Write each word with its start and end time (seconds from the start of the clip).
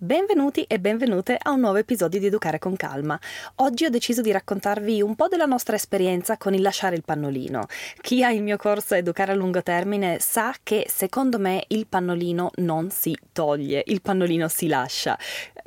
Benvenuti 0.00 0.62
e 0.62 0.78
benvenute 0.78 1.36
a 1.42 1.50
un 1.50 1.58
nuovo 1.58 1.78
episodio 1.78 2.20
di 2.20 2.26
Educare 2.26 2.60
con 2.60 2.76
Calma. 2.76 3.18
Oggi 3.56 3.84
ho 3.84 3.90
deciso 3.90 4.20
di 4.20 4.30
raccontarvi 4.30 5.02
un 5.02 5.16
po' 5.16 5.26
della 5.26 5.44
nostra 5.44 5.74
esperienza 5.74 6.36
con 6.36 6.54
il 6.54 6.62
lasciare 6.62 6.94
il 6.94 7.02
pannolino. 7.02 7.66
Chi 8.00 8.22
ha 8.22 8.30
il 8.30 8.44
mio 8.44 8.56
corso 8.56 8.94
Educare 8.94 9.32
a 9.32 9.34
lungo 9.34 9.60
termine 9.60 10.18
sa 10.20 10.54
che 10.62 10.86
secondo 10.88 11.40
me 11.40 11.64
il 11.66 11.88
pannolino 11.88 12.52
non 12.58 12.90
si 12.90 13.12
toglie, 13.32 13.82
il 13.86 14.00
pannolino 14.00 14.46
si 14.46 14.68
lascia. 14.68 15.18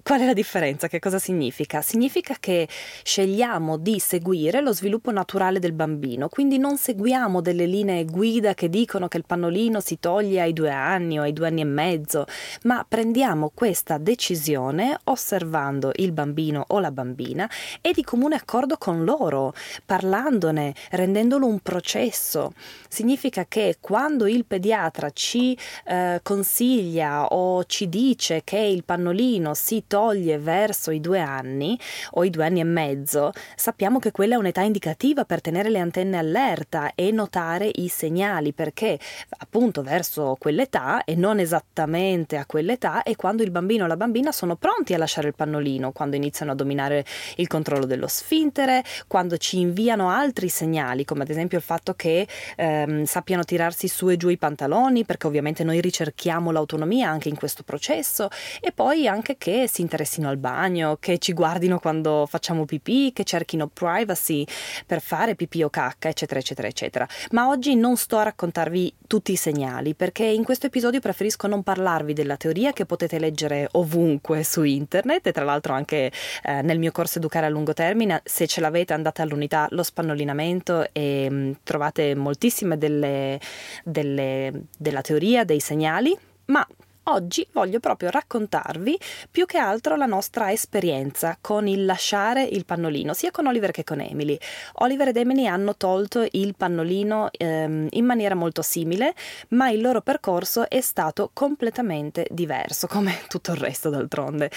Qual 0.01 0.21
è 0.21 0.25
la 0.25 0.33
differenza? 0.33 0.87
Che 0.87 0.97
cosa 0.97 1.19
significa? 1.19 1.81
Significa 1.81 2.35
che 2.39 2.67
scegliamo 3.03 3.77
di 3.77 3.99
seguire 3.99 4.61
lo 4.61 4.73
sviluppo 4.73 5.11
naturale 5.11 5.59
del 5.59 5.73
bambino, 5.73 6.29
quindi 6.29 6.57
non 6.57 6.77
seguiamo 6.77 7.41
delle 7.41 7.65
linee 7.65 8.05
guida 8.05 8.55
che 8.55 8.69
dicono 8.69 9.07
che 9.07 9.17
il 9.17 9.25
pannolino 9.27 9.79
si 9.79 9.99
toglie 9.99 10.41
ai 10.41 10.53
due 10.53 10.71
anni 10.71 11.19
o 11.19 11.21
ai 11.21 11.33
due 11.33 11.47
anni 11.47 11.61
e 11.61 11.65
mezzo, 11.65 12.25
ma 12.63 12.83
prendiamo 12.87 13.51
questa 13.53 13.97
decisione 13.97 14.19
decisione 14.21 14.99
osservando 15.05 15.91
il 15.95 16.11
bambino 16.11 16.63
o 16.67 16.79
la 16.79 16.91
bambina 16.91 17.49
e 17.81 17.91
di 17.91 18.03
comune 18.03 18.35
accordo 18.35 18.77
con 18.77 19.03
loro, 19.03 19.51
parlandone, 19.83 20.75
rendendolo 20.91 21.47
un 21.47 21.59
processo. 21.59 22.53
Significa 22.87 23.45
che 23.47 23.77
quando 23.79 24.27
il 24.27 24.45
pediatra 24.45 25.09
ci 25.09 25.57
eh, 25.85 26.19
consiglia 26.21 27.25
o 27.25 27.65
ci 27.65 27.89
dice 27.89 28.43
che 28.43 28.59
il 28.59 28.83
pannolino 28.83 29.55
si 29.55 29.85
toglie 29.87 30.37
verso 30.37 30.91
i 30.91 31.01
due 31.01 31.19
anni 31.19 31.77
o 32.11 32.23
i 32.23 32.29
due 32.29 32.45
anni 32.45 32.59
e 32.59 32.65
mezzo, 32.65 33.31
sappiamo 33.55 33.97
che 33.97 34.11
quella 34.11 34.35
è 34.35 34.37
un'età 34.37 34.61
indicativa 34.61 35.25
per 35.25 35.41
tenere 35.41 35.69
le 35.69 35.79
antenne 35.79 36.17
allerta 36.17 36.91
e 36.93 37.09
notare 37.09 37.71
i 37.73 37.87
segnali, 37.87 38.53
perché 38.53 38.99
appunto 39.39 39.81
verso 39.81 40.35
quell'età 40.37 41.05
e 41.05 41.15
non 41.15 41.39
esattamente 41.39 42.37
a 42.37 42.45
quell'età 42.45 43.01
è 43.01 43.15
quando 43.15 43.41
il 43.41 43.49
bambino 43.49 43.85
o 43.85 43.87
la 43.87 43.95
bambina 43.95 44.09
bambina 44.11 44.33
sono 44.33 44.57
pronti 44.57 44.93
a 44.93 44.97
lasciare 44.97 45.29
il 45.29 45.35
pannolino 45.35 45.93
quando 45.93 46.17
iniziano 46.17 46.51
a 46.51 46.55
dominare 46.55 47.05
il 47.37 47.47
controllo 47.47 47.85
dello 47.85 48.07
sfintere, 48.07 48.83
quando 49.07 49.37
ci 49.37 49.59
inviano 49.59 50.09
altri 50.09 50.49
segnali, 50.49 51.05
come 51.05 51.23
ad 51.23 51.29
esempio 51.29 51.57
il 51.57 51.63
fatto 51.63 51.93
che 51.93 52.27
ehm, 52.57 53.05
sappiano 53.05 53.45
tirarsi 53.45 53.87
su 53.87 54.09
e 54.09 54.17
giù 54.17 54.27
i 54.27 54.37
pantaloni, 54.37 55.05
perché 55.05 55.27
ovviamente 55.27 55.63
noi 55.63 55.79
ricerchiamo 55.79 56.51
l'autonomia 56.51 57.09
anche 57.09 57.29
in 57.29 57.37
questo 57.37 57.63
processo, 57.63 58.27
e 58.59 58.73
poi 58.73 59.07
anche 59.07 59.37
che 59.37 59.69
si 59.71 59.81
interessino 59.81 60.27
al 60.27 60.37
bagno, 60.37 60.97
che 60.99 61.17
ci 61.17 61.31
guardino 61.31 61.79
quando 61.79 62.27
facciamo 62.29 62.65
pipì, 62.65 63.13
che 63.13 63.23
cerchino 63.23 63.67
privacy 63.67 64.45
per 64.85 64.99
fare 64.99 65.35
pipì 65.35 65.63
o 65.63 65.69
cacca, 65.69 66.09
eccetera, 66.09 66.41
eccetera, 66.41 66.67
eccetera. 66.67 67.07
Ma 67.31 67.47
oggi 67.47 67.75
non 67.75 67.95
sto 67.95 68.17
a 68.17 68.23
raccontarvi 68.23 68.93
tutti 69.07 69.31
i 69.31 69.37
segnali, 69.37 69.93
perché 69.93 70.25
in 70.25 70.43
questo 70.43 70.65
episodio 70.65 70.99
preferisco 70.99 71.47
non 71.47 71.63
parlarvi 71.63 72.11
della 72.11 72.35
teoria 72.35 72.73
che 72.73 72.85
potete 72.85 73.17
leggere 73.17 73.69
ovunque 73.71 73.99
ovunque 74.01 74.43
su 74.43 74.63
internet 74.63 75.27
e 75.27 75.31
tra 75.31 75.45
l'altro 75.45 75.73
anche 75.73 76.11
eh, 76.43 76.61
nel 76.61 76.79
mio 76.79 76.91
corso 76.91 77.19
Educare 77.19 77.45
a 77.45 77.49
lungo 77.49 77.73
termine, 77.73 78.21
se 78.23 78.47
ce 78.47 78.61
l'avete 78.61 78.93
andate 78.93 79.21
all'unità 79.21 79.67
lo 79.71 79.83
spannolinamento 79.83 80.87
e 80.91 81.29
mh, 81.29 81.35
mm, 81.35 81.51
trovate 81.63 82.15
moltissime 82.15 82.77
delle, 82.77 83.39
delle, 83.83 84.51
della 84.77 85.01
teoria, 85.01 85.43
dei 85.43 85.59
segnali, 85.59 86.17
ma 86.45 86.65
Oggi 87.05 87.47
voglio 87.51 87.79
proprio 87.79 88.11
raccontarvi 88.11 88.97
più 89.31 89.47
che 89.47 89.57
altro 89.57 89.95
la 89.95 90.05
nostra 90.05 90.51
esperienza 90.51 91.35
con 91.41 91.67
il 91.67 91.83
lasciare 91.83 92.43
il 92.43 92.63
pannolino, 92.63 93.13
sia 93.13 93.31
con 93.31 93.47
Oliver 93.47 93.71
che 93.71 93.83
con 93.83 94.01
Emily. 94.01 94.37
Oliver 94.73 95.07
ed 95.07 95.17
Emily 95.17 95.47
hanno 95.47 95.75
tolto 95.75 96.27
il 96.29 96.53
pannolino 96.55 97.29
ehm, 97.31 97.87
in 97.89 98.05
maniera 98.05 98.35
molto 98.35 98.61
simile, 98.61 99.15
ma 99.49 99.71
il 99.71 99.81
loro 99.81 100.01
percorso 100.01 100.69
è 100.69 100.79
stato 100.79 101.31
completamente 101.33 102.27
diverso, 102.29 102.85
come 102.85 103.21
tutto 103.27 103.51
il 103.51 103.57
resto 103.57 103.89
d'altronde. 103.89 104.51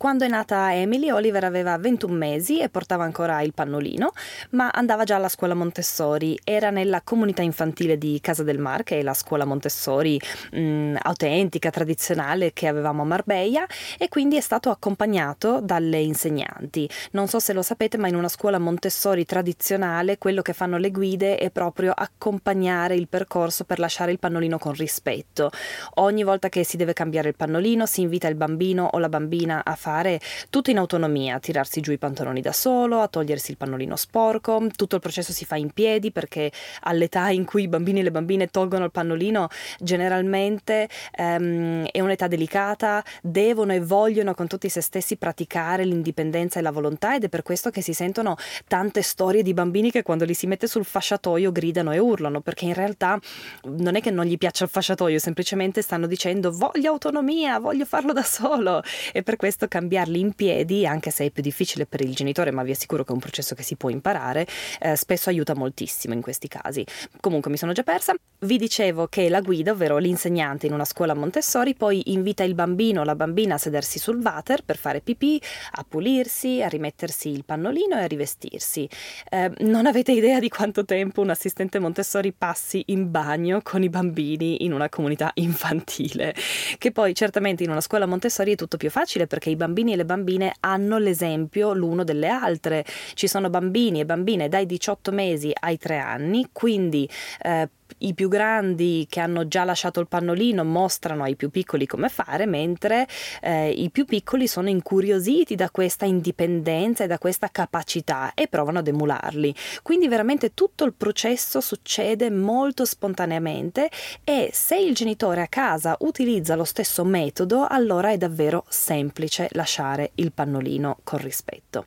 Quando 0.00 0.24
è 0.24 0.28
nata 0.28 0.74
Emily, 0.74 1.10
Oliver 1.10 1.44
aveva 1.44 1.76
21 1.76 2.14
mesi 2.14 2.58
e 2.58 2.70
portava 2.70 3.04
ancora 3.04 3.42
il 3.42 3.52
pannolino, 3.52 4.12
ma 4.52 4.70
andava 4.70 5.04
già 5.04 5.16
alla 5.16 5.28
scuola 5.28 5.52
Montessori. 5.52 6.40
Era 6.42 6.70
nella 6.70 7.02
comunità 7.02 7.42
infantile 7.42 7.98
di 7.98 8.18
Casa 8.22 8.42
del 8.42 8.56
Mar, 8.56 8.82
che 8.82 9.00
è 9.00 9.02
la 9.02 9.12
scuola 9.12 9.44
Montessori 9.44 10.18
mh, 10.52 10.58
mm, 10.58 10.96
autentica, 11.02 11.68
tradizionale 11.68 12.54
che 12.54 12.66
avevamo 12.66 13.02
a 13.02 13.04
Marbella, 13.04 13.66
e 13.98 14.08
quindi 14.08 14.38
è 14.38 14.40
stato 14.40 14.70
accompagnato 14.70 15.60
dalle 15.60 15.98
insegnanti. 15.98 16.88
Non 17.10 17.28
so 17.28 17.38
se 17.38 17.52
lo 17.52 17.60
sapete, 17.60 17.98
ma 17.98 18.08
in 18.08 18.16
una 18.16 18.28
scuola 18.28 18.58
Montessori 18.58 19.26
tradizionale 19.26 20.16
quello 20.16 20.40
che 20.40 20.54
fanno 20.54 20.78
le 20.78 20.92
guide 20.92 21.36
è 21.36 21.50
proprio 21.50 21.92
accompagnare 21.94 22.94
il 22.94 23.06
percorso 23.06 23.64
per 23.64 23.78
lasciare 23.78 24.12
il 24.12 24.18
pannolino 24.18 24.56
con 24.56 24.72
rispetto. 24.72 25.50
Ogni 25.96 26.24
volta 26.24 26.48
che 26.48 26.64
si 26.64 26.78
deve 26.78 26.94
cambiare 26.94 27.28
il 27.28 27.36
pannolino, 27.36 27.84
si 27.84 28.00
invita 28.00 28.28
il 28.28 28.34
bambino 28.34 28.88
o 28.90 28.98
la 28.98 29.10
bambina 29.10 29.62
a 29.62 29.74
fare 29.74 29.88
fare 29.90 30.20
tutto 30.50 30.70
in 30.70 30.78
autonomia, 30.78 31.34
a 31.34 31.40
tirarsi 31.40 31.80
giù 31.80 31.90
i 31.90 31.98
pantaloni 31.98 32.40
da 32.40 32.52
solo, 32.52 33.00
a 33.00 33.08
togliersi 33.08 33.50
il 33.50 33.56
pannolino 33.56 33.96
sporco, 33.96 34.64
tutto 34.76 34.94
il 34.94 35.00
processo 35.00 35.32
si 35.32 35.44
fa 35.44 35.56
in 35.56 35.70
piedi 35.72 36.12
perché 36.12 36.52
all'età 36.82 37.30
in 37.30 37.44
cui 37.44 37.64
i 37.64 37.68
bambini 37.68 37.98
e 37.98 38.02
le 38.04 38.12
bambine 38.12 38.46
tolgono 38.46 38.84
il 38.84 38.92
pannolino 38.92 39.48
generalmente 39.80 40.88
ehm, 41.12 41.86
è 41.90 42.00
un'età 42.00 42.28
delicata, 42.28 43.02
devono 43.20 43.72
e 43.72 43.80
vogliono 43.80 44.32
con 44.34 44.46
tutti 44.46 44.68
se 44.68 44.80
stessi 44.80 45.16
praticare 45.16 45.84
l'indipendenza 45.84 46.60
e 46.60 46.62
la 46.62 46.70
volontà 46.70 47.16
ed 47.16 47.24
è 47.24 47.28
per 47.28 47.42
questo 47.42 47.70
che 47.70 47.82
si 47.82 47.92
sentono 47.92 48.36
tante 48.68 49.02
storie 49.02 49.42
di 49.42 49.52
bambini 49.52 49.90
che 49.90 50.04
quando 50.04 50.24
li 50.24 50.34
si 50.34 50.46
mette 50.46 50.68
sul 50.68 50.84
fasciatoio 50.84 51.50
gridano 51.50 51.92
e 51.92 51.98
urlano 51.98 52.40
perché 52.40 52.66
in 52.66 52.74
realtà 52.74 53.18
non 53.64 53.96
è 53.96 54.00
che 54.00 54.12
non 54.12 54.24
gli 54.24 54.38
piaccia 54.38 54.64
il 54.64 54.70
fasciatoio, 54.70 55.18
semplicemente 55.18 55.82
stanno 55.82 56.06
dicendo 56.06 56.52
voglio 56.52 56.92
autonomia, 56.92 57.58
voglio 57.58 57.84
farlo 57.84 58.12
da 58.12 58.22
solo 58.22 58.82
e 59.12 59.22
per 59.22 59.36
questo 59.36 59.66
cambiarli 59.80 60.20
in 60.20 60.34
piedi, 60.34 60.86
anche 60.86 61.10
se 61.10 61.24
è 61.24 61.30
più 61.30 61.42
difficile 61.42 61.86
per 61.86 62.02
il 62.02 62.14
genitore, 62.14 62.50
ma 62.50 62.62
vi 62.62 62.72
assicuro 62.72 63.02
che 63.02 63.10
è 63.10 63.14
un 63.14 63.20
processo 63.20 63.54
che 63.54 63.62
si 63.62 63.76
può 63.76 63.88
imparare, 63.88 64.46
eh, 64.80 64.94
spesso 64.94 65.30
aiuta 65.30 65.54
moltissimo 65.54 66.12
in 66.12 66.20
questi 66.20 66.48
casi. 66.48 66.84
Comunque 67.18 67.50
mi 67.50 67.56
sono 67.56 67.72
già 67.72 67.82
persa. 67.82 68.14
Vi 68.42 68.58
dicevo 68.58 69.06
che 69.06 69.28
la 69.28 69.40
guida, 69.40 69.72
ovvero 69.72 69.96
l'insegnante 69.98 70.66
in 70.66 70.72
una 70.74 70.84
scuola 70.84 71.14
Montessori, 71.14 71.74
poi 71.74 72.12
invita 72.12 72.42
il 72.42 72.54
bambino 72.54 73.00
o 73.00 73.04
la 73.04 73.14
bambina 73.14 73.54
a 73.54 73.58
sedersi 73.58 73.98
sul 73.98 74.20
water 74.22 74.62
per 74.64 74.76
fare 74.76 75.00
pipì, 75.00 75.40
a 75.72 75.84
pulirsi, 75.88 76.62
a 76.62 76.68
rimettersi 76.68 77.30
il 77.30 77.44
pannolino 77.44 77.96
e 77.98 78.02
a 78.02 78.06
rivestirsi. 78.06 78.88
Eh, 79.30 79.50
non 79.60 79.86
avete 79.86 80.12
idea 80.12 80.38
di 80.40 80.48
quanto 80.48 80.84
tempo 80.84 81.22
un 81.22 81.30
assistente 81.30 81.78
Montessori 81.78 82.32
passi 82.32 82.82
in 82.86 83.10
bagno 83.10 83.60
con 83.62 83.82
i 83.82 83.88
bambini 83.88 84.64
in 84.64 84.72
una 84.72 84.88
comunità 84.90 85.30
infantile, 85.34 86.34
che 86.76 86.92
poi 86.92 87.14
certamente 87.14 87.62
in 87.62 87.70
una 87.70 87.80
scuola 87.80 88.06
Montessori 88.06 88.52
è 88.52 88.56
tutto 88.56 88.76
più 88.76 88.90
facile 88.90 89.26
perché 89.26 89.48
i 89.48 89.56
bambini 89.56 89.68
bambini 89.70 89.92
e 89.92 89.96
le 89.96 90.04
bambine 90.04 90.54
hanno 90.60 90.98
l'esempio 90.98 91.72
l'uno 91.72 92.02
delle 92.02 92.28
altre. 92.28 92.84
Ci 93.14 93.28
sono 93.28 93.48
bambini 93.50 94.00
e 94.00 94.04
bambine 94.04 94.48
dai 94.48 94.66
18 94.66 95.12
mesi 95.12 95.52
ai 95.58 95.78
3 95.78 95.98
anni, 95.98 96.48
quindi 96.52 97.08
eh, 97.42 97.68
i 97.98 98.14
più 98.14 98.28
grandi 98.28 99.06
che 99.08 99.20
hanno 99.20 99.46
già 99.48 99.64
lasciato 99.64 100.00
il 100.00 100.08
pannolino 100.08 100.64
mostrano 100.64 101.24
ai 101.24 101.36
più 101.36 101.50
piccoli 101.50 101.86
come 101.86 102.08
fare, 102.08 102.46
mentre 102.46 103.06
eh, 103.42 103.70
i 103.70 103.90
più 103.90 104.04
piccoli 104.04 104.46
sono 104.46 104.68
incuriositi 104.68 105.54
da 105.54 105.70
questa 105.70 106.04
indipendenza 106.04 107.04
e 107.04 107.06
da 107.06 107.18
questa 107.18 107.48
capacità 107.50 108.32
e 108.34 108.48
provano 108.48 108.78
ad 108.78 108.88
emularli. 108.88 109.54
Quindi 109.82 110.08
veramente 110.08 110.54
tutto 110.54 110.84
il 110.84 110.94
processo 110.94 111.60
succede 111.60 112.30
molto 112.30 112.84
spontaneamente 112.84 113.90
e 114.24 114.50
se 114.52 114.76
il 114.76 114.94
genitore 114.94 115.42
a 115.42 115.48
casa 115.48 115.96
utilizza 116.00 116.54
lo 116.54 116.64
stesso 116.64 117.04
metodo, 117.04 117.66
allora 117.66 118.10
è 118.10 118.16
davvero 118.16 118.64
semplice 118.68 119.48
lasciare 119.52 120.12
il 120.16 120.32
pannolino 120.32 120.98
con 121.04 121.18
rispetto 121.20 121.84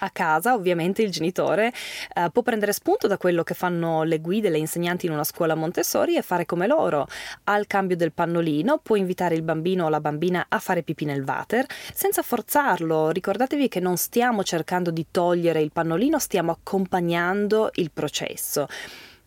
a 0.00 0.10
casa, 0.10 0.54
ovviamente 0.54 1.02
il 1.02 1.10
genitore 1.10 1.72
eh, 2.14 2.30
può 2.32 2.42
prendere 2.42 2.72
spunto 2.72 3.06
da 3.06 3.16
quello 3.16 3.42
che 3.42 3.54
fanno 3.54 4.02
le 4.02 4.20
guide, 4.20 4.50
le 4.50 4.58
insegnanti 4.58 5.06
in 5.06 5.12
una 5.12 5.24
scuola 5.24 5.54
Montessori 5.54 6.16
e 6.16 6.22
fare 6.22 6.46
come 6.46 6.66
loro. 6.66 7.06
Al 7.44 7.66
cambio 7.66 7.96
del 7.96 8.12
pannolino 8.12 8.78
può 8.78 8.96
invitare 8.96 9.34
il 9.34 9.42
bambino 9.42 9.86
o 9.86 9.88
la 9.88 10.00
bambina 10.00 10.46
a 10.48 10.58
fare 10.58 10.82
pipì 10.82 11.04
nel 11.04 11.24
water 11.26 11.66
senza 11.92 12.22
forzarlo. 12.22 13.10
Ricordatevi 13.10 13.68
che 13.68 13.80
non 13.80 13.96
stiamo 13.96 14.42
cercando 14.42 14.90
di 14.90 15.06
togliere 15.10 15.60
il 15.60 15.72
pannolino, 15.72 16.18
stiamo 16.18 16.52
accompagnando 16.52 17.70
il 17.74 17.90
processo. 17.90 18.66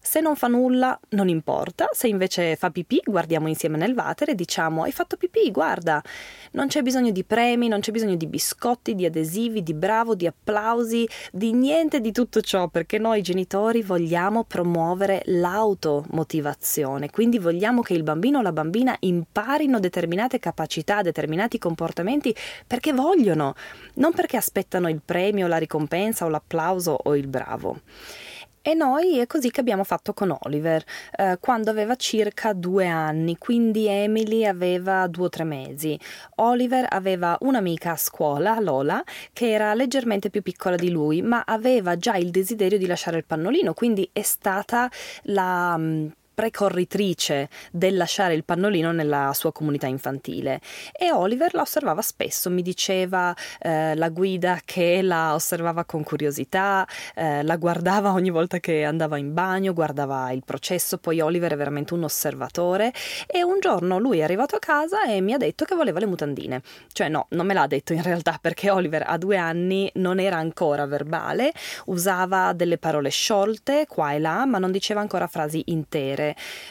Se 0.03 0.19
non 0.19 0.35
fa 0.35 0.47
nulla, 0.47 0.99
non 1.09 1.29
importa, 1.29 1.87
se 1.91 2.07
invece 2.07 2.55
fa 2.55 2.71
pipì, 2.71 3.01
guardiamo 3.05 3.47
insieme 3.47 3.77
nel 3.77 3.93
water 3.93 4.31
e 4.31 4.35
diciamo 4.35 4.81
hai 4.81 4.91
fatto 4.91 5.15
pipì, 5.15 5.51
guarda. 5.51 6.01
Non 6.53 6.67
c'è 6.67 6.81
bisogno 6.81 7.11
di 7.11 7.23
premi, 7.23 7.67
non 7.67 7.81
c'è 7.81 7.91
bisogno 7.91 8.15
di 8.15 8.25
biscotti, 8.25 8.95
di 8.95 9.05
adesivi, 9.05 9.61
di 9.61 9.75
bravo, 9.75 10.15
di 10.15 10.25
applausi, 10.25 11.07
di 11.31 11.53
niente 11.53 12.01
di 12.01 12.11
tutto 12.11 12.41
ciò, 12.41 12.67
perché 12.67 12.97
noi 12.97 13.21
genitori 13.21 13.83
vogliamo 13.83 14.43
promuovere 14.43 15.21
l'automotivazione, 15.25 17.11
quindi 17.11 17.37
vogliamo 17.37 17.83
che 17.83 17.93
il 17.93 18.03
bambino 18.03 18.39
o 18.39 18.41
la 18.41 18.51
bambina 18.51 18.97
imparino 19.01 19.79
determinate 19.79 20.39
capacità, 20.39 21.03
determinati 21.03 21.59
comportamenti 21.59 22.35
perché 22.65 22.91
vogliono, 22.91 23.53
non 23.95 24.13
perché 24.13 24.35
aspettano 24.35 24.89
il 24.89 25.01
premio, 25.05 25.45
la 25.45 25.57
ricompensa 25.57 26.25
o 26.25 26.29
l'applauso 26.29 26.97
o 27.03 27.15
il 27.15 27.27
bravo. 27.27 27.81
E 28.63 28.75
noi 28.75 29.17
è 29.17 29.25
così 29.25 29.49
che 29.49 29.59
abbiamo 29.59 29.83
fatto 29.83 30.13
con 30.13 30.37
Oliver, 30.43 30.83
eh, 31.17 31.37
quando 31.39 31.71
aveva 31.71 31.95
circa 31.95 32.53
due 32.53 32.85
anni, 32.85 33.37
quindi 33.39 33.87
Emily 33.87 34.45
aveva 34.45 35.07
due 35.07 35.25
o 35.25 35.29
tre 35.29 35.43
mesi. 35.43 35.99
Oliver 36.35 36.85
aveva 36.87 37.35
un'amica 37.41 37.93
a 37.93 37.97
scuola, 37.97 38.59
Lola, 38.59 39.03
che 39.33 39.49
era 39.49 39.73
leggermente 39.73 40.29
più 40.29 40.43
piccola 40.43 40.75
di 40.75 40.91
lui, 40.91 41.23
ma 41.23 41.43
aveva 41.43 41.97
già 41.97 42.15
il 42.17 42.29
desiderio 42.29 42.77
di 42.77 42.85
lasciare 42.85 43.17
il 43.17 43.25
pannolino, 43.25 43.73
quindi 43.73 44.07
è 44.13 44.21
stata 44.21 44.89
la 45.23 45.75
mm, 45.75 46.07
precorritrice 46.33 47.49
del 47.71 47.97
lasciare 47.97 48.33
il 48.33 48.43
pannolino 48.43 48.91
nella 48.91 49.31
sua 49.33 49.51
comunità 49.51 49.87
infantile. 49.87 50.61
E 50.91 51.11
Oliver 51.11 51.53
la 51.53 51.61
osservava 51.61 52.01
spesso, 52.01 52.49
mi 52.49 52.61
diceva 52.61 53.35
eh, 53.59 53.95
la 53.95 54.09
guida 54.09 54.59
che 54.63 55.01
la 55.01 55.33
osservava 55.33 55.85
con 55.85 56.03
curiosità, 56.03 56.87
eh, 57.15 57.43
la 57.43 57.57
guardava 57.57 58.11
ogni 58.13 58.29
volta 58.29 58.59
che 58.59 58.83
andava 58.83 59.17
in 59.17 59.33
bagno, 59.33 59.73
guardava 59.73 60.31
il 60.31 60.43
processo, 60.45 60.97
poi 60.97 61.19
Oliver 61.19 61.53
è 61.53 61.57
veramente 61.57 61.93
un 61.93 62.03
osservatore. 62.03 62.93
E 63.27 63.43
un 63.43 63.59
giorno 63.59 63.99
lui 63.99 64.19
è 64.19 64.23
arrivato 64.23 64.55
a 64.55 64.59
casa 64.59 65.03
e 65.05 65.21
mi 65.21 65.33
ha 65.33 65.37
detto 65.37 65.65
che 65.65 65.75
voleva 65.75 65.99
le 65.99 66.05
mutandine, 66.05 66.61
cioè 66.91 67.09
no, 67.09 67.27
non 67.29 67.45
me 67.45 67.53
l'ha 67.53 67.67
detto 67.67 67.93
in 67.93 68.01
realtà 68.01 68.37
perché 68.41 68.69
Oliver 68.69 69.03
a 69.05 69.17
due 69.17 69.37
anni 69.37 69.89
non 69.95 70.19
era 70.19 70.37
ancora 70.37 70.85
verbale, 70.85 71.51
usava 71.85 72.53
delle 72.53 72.77
parole 72.77 73.09
sciolte 73.09 73.85
qua 73.87 74.13
e 74.13 74.19
là, 74.19 74.45
ma 74.45 74.57
non 74.57 74.71
diceva 74.71 75.01
ancora 75.01 75.27
frasi 75.27 75.63
intere 75.67 76.20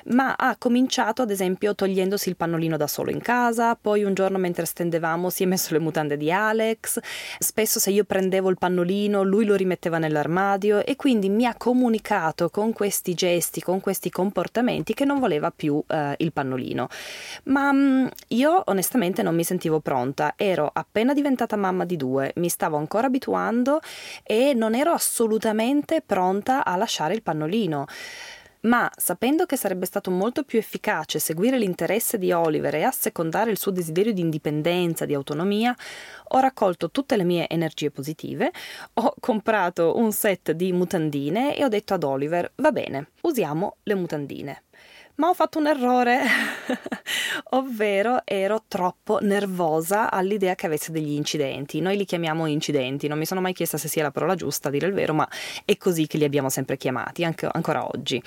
ma 0.07 0.35
ha 0.37 0.57
cominciato 0.57 1.23
ad 1.23 1.31
esempio 1.31 1.75
togliendosi 1.75 2.29
il 2.29 2.37
pannolino 2.37 2.77
da 2.77 2.87
solo 2.87 3.11
in 3.11 3.21
casa, 3.21 3.77
poi 3.77 4.05
un 4.05 4.15
giorno 4.15 4.39
mentre 4.39 4.65
stendevamo 4.65 5.31
si 5.31 5.45
è 5.45 5.47
messo 5.47 5.73
le 5.73 5.81
mutande 5.81 6.17
di 6.17 6.31
Alex, 6.31 6.99
spesso 7.39 7.79
se 7.79 7.91
io 7.91 8.05
prendevo 8.05 8.49
il 8.51 8.59
pannolino 8.59 9.23
lui 9.23 9.45
lo 9.45 9.55
rimetteva 9.55 9.99
nell'armadio 9.99 10.85
e 10.85 10.97
quindi 10.97 11.29
mi 11.29 11.47
ha 11.47 11.55
comunicato 11.57 12.51
con 12.51 12.73
questi 12.73 13.15
gesti, 13.15 13.61
con 13.61 13.81
questi 13.81 14.11
comportamenti 14.11 14.95
che 14.95 15.05
non 15.05 15.19
voleva 15.19 15.51
più 15.51 15.83
eh, 15.87 16.15
il 16.19 16.33
pannolino. 16.33 16.89
Ma 17.45 17.73
mh, 17.73 17.79
mm, 17.79 18.07
io 18.29 18.63
onestamente 18.67 19.23
non 19.23 19.35
mi 19.35 19.45
sentivo 19.45 19.81
pronta, 19.81 20.35
ero 20.37 20.71
appena 20.73 21.15
diventata 21.15 21.57
mamma 21.57 21.85
di 21.85 21.97
due, 21.97 22.33
mi 22.37 22.49
stavo 22.49 22.77
ancora 22.77 23.07
abituando 23.07 23.81
e 24.23 24.53
non 24.55 24.75
ero 24.75 24.93
assolutamente 24.93 26.03
pronta 26.05 26.65
a 26.65 26.77
lasciare 26.77 27.15
il 27.15 27.23
pannolino 27.23 27.87
ma 28.63 28.91
sapendo 28.97 29.47
che 29.47 29.57
sarebbe 29.57 29.87
stato 29.87 30.11
molto 30.11 30.43
più 30.43 30.59
efficace 30.59 31.19
seguire 31.19 31.59
l'interesse 31.59 32.19
di 32.19 32.33
Oliver 32.33 32.75
e 32.75 32.83
assecondare 32.83 33.51
il 33.51 33.59
suo 33.59 33.71
desiderio 33.71 34.13
di 34.13 34.21
indipendenza, 34.21 35.05
di 35.05 35.15
autonomia, 35.15 35.75
ho 36.29 36.39
raccolto 36.39 36.91
tutte 36.91 37.17
le 37.17 37.25
mie 37.25 37.49
energie 37.49 37.91
positive, 37.91 38.51
ho 38.95 39.15
comprato 39.19 39.97
un 39.97 40.13
set 40.13 40.53
di 40.53 40.73
mutandine 40.73 41.57
e 41.57 41.65
ho 41.65 41.69
detto 41.69 41.95
ad 41.95 42.03
Oliver, 42.03 42.53
va 42.57 42.73
bene, 42.73 43.11
usiamo 43.23 43.77
le 43.85 43.95
mutandine 43.95 44.63
ma 45.21 45.29
ho 45.29 45.35
fatto 45.35 45.59
un 45.59 45.67
errore, 45.67 46.23
ovvero 47.53 48.23
ero 48.25 48.65
troppo 48.67 49.19
nervosa 49.21 50.11
all'idea 50.11 50.55
che 50.55 50.65
avesse 50.65 50.93
degli 50.93 51.13
incidenti. 51.13 51.83
Noi 51.83 51.99
li 51.99 52.07
chiamiamo 52.07 52.47
incidenti, 52.47 53.07
non 53.07 53.19
mi 53.19 53.27
sono 53.27 53.43
mai 53.43 53.53
chiesta 53.53 53.77
se 53.77 53.87
sia 53.87 54.03
la 54.03 54.11
parola 54.11 54.35
giusta 54.35 54.69
a 54.69 54.71
dire 54.71 54.87
il 54.87 54.95
vero, 54.95 55.13
ma 55.13 55.29
è 55.67 55.77
così 55.77 56.07
che 56.07 56.17
li 56.17 56.25
abbiamo 56.25 56.49
sempre 56.49 56.79
chiamati, 56.79 57.23
anche 57.23 57.47
ancora 57.53 57.87
oggi. 57.87 58.21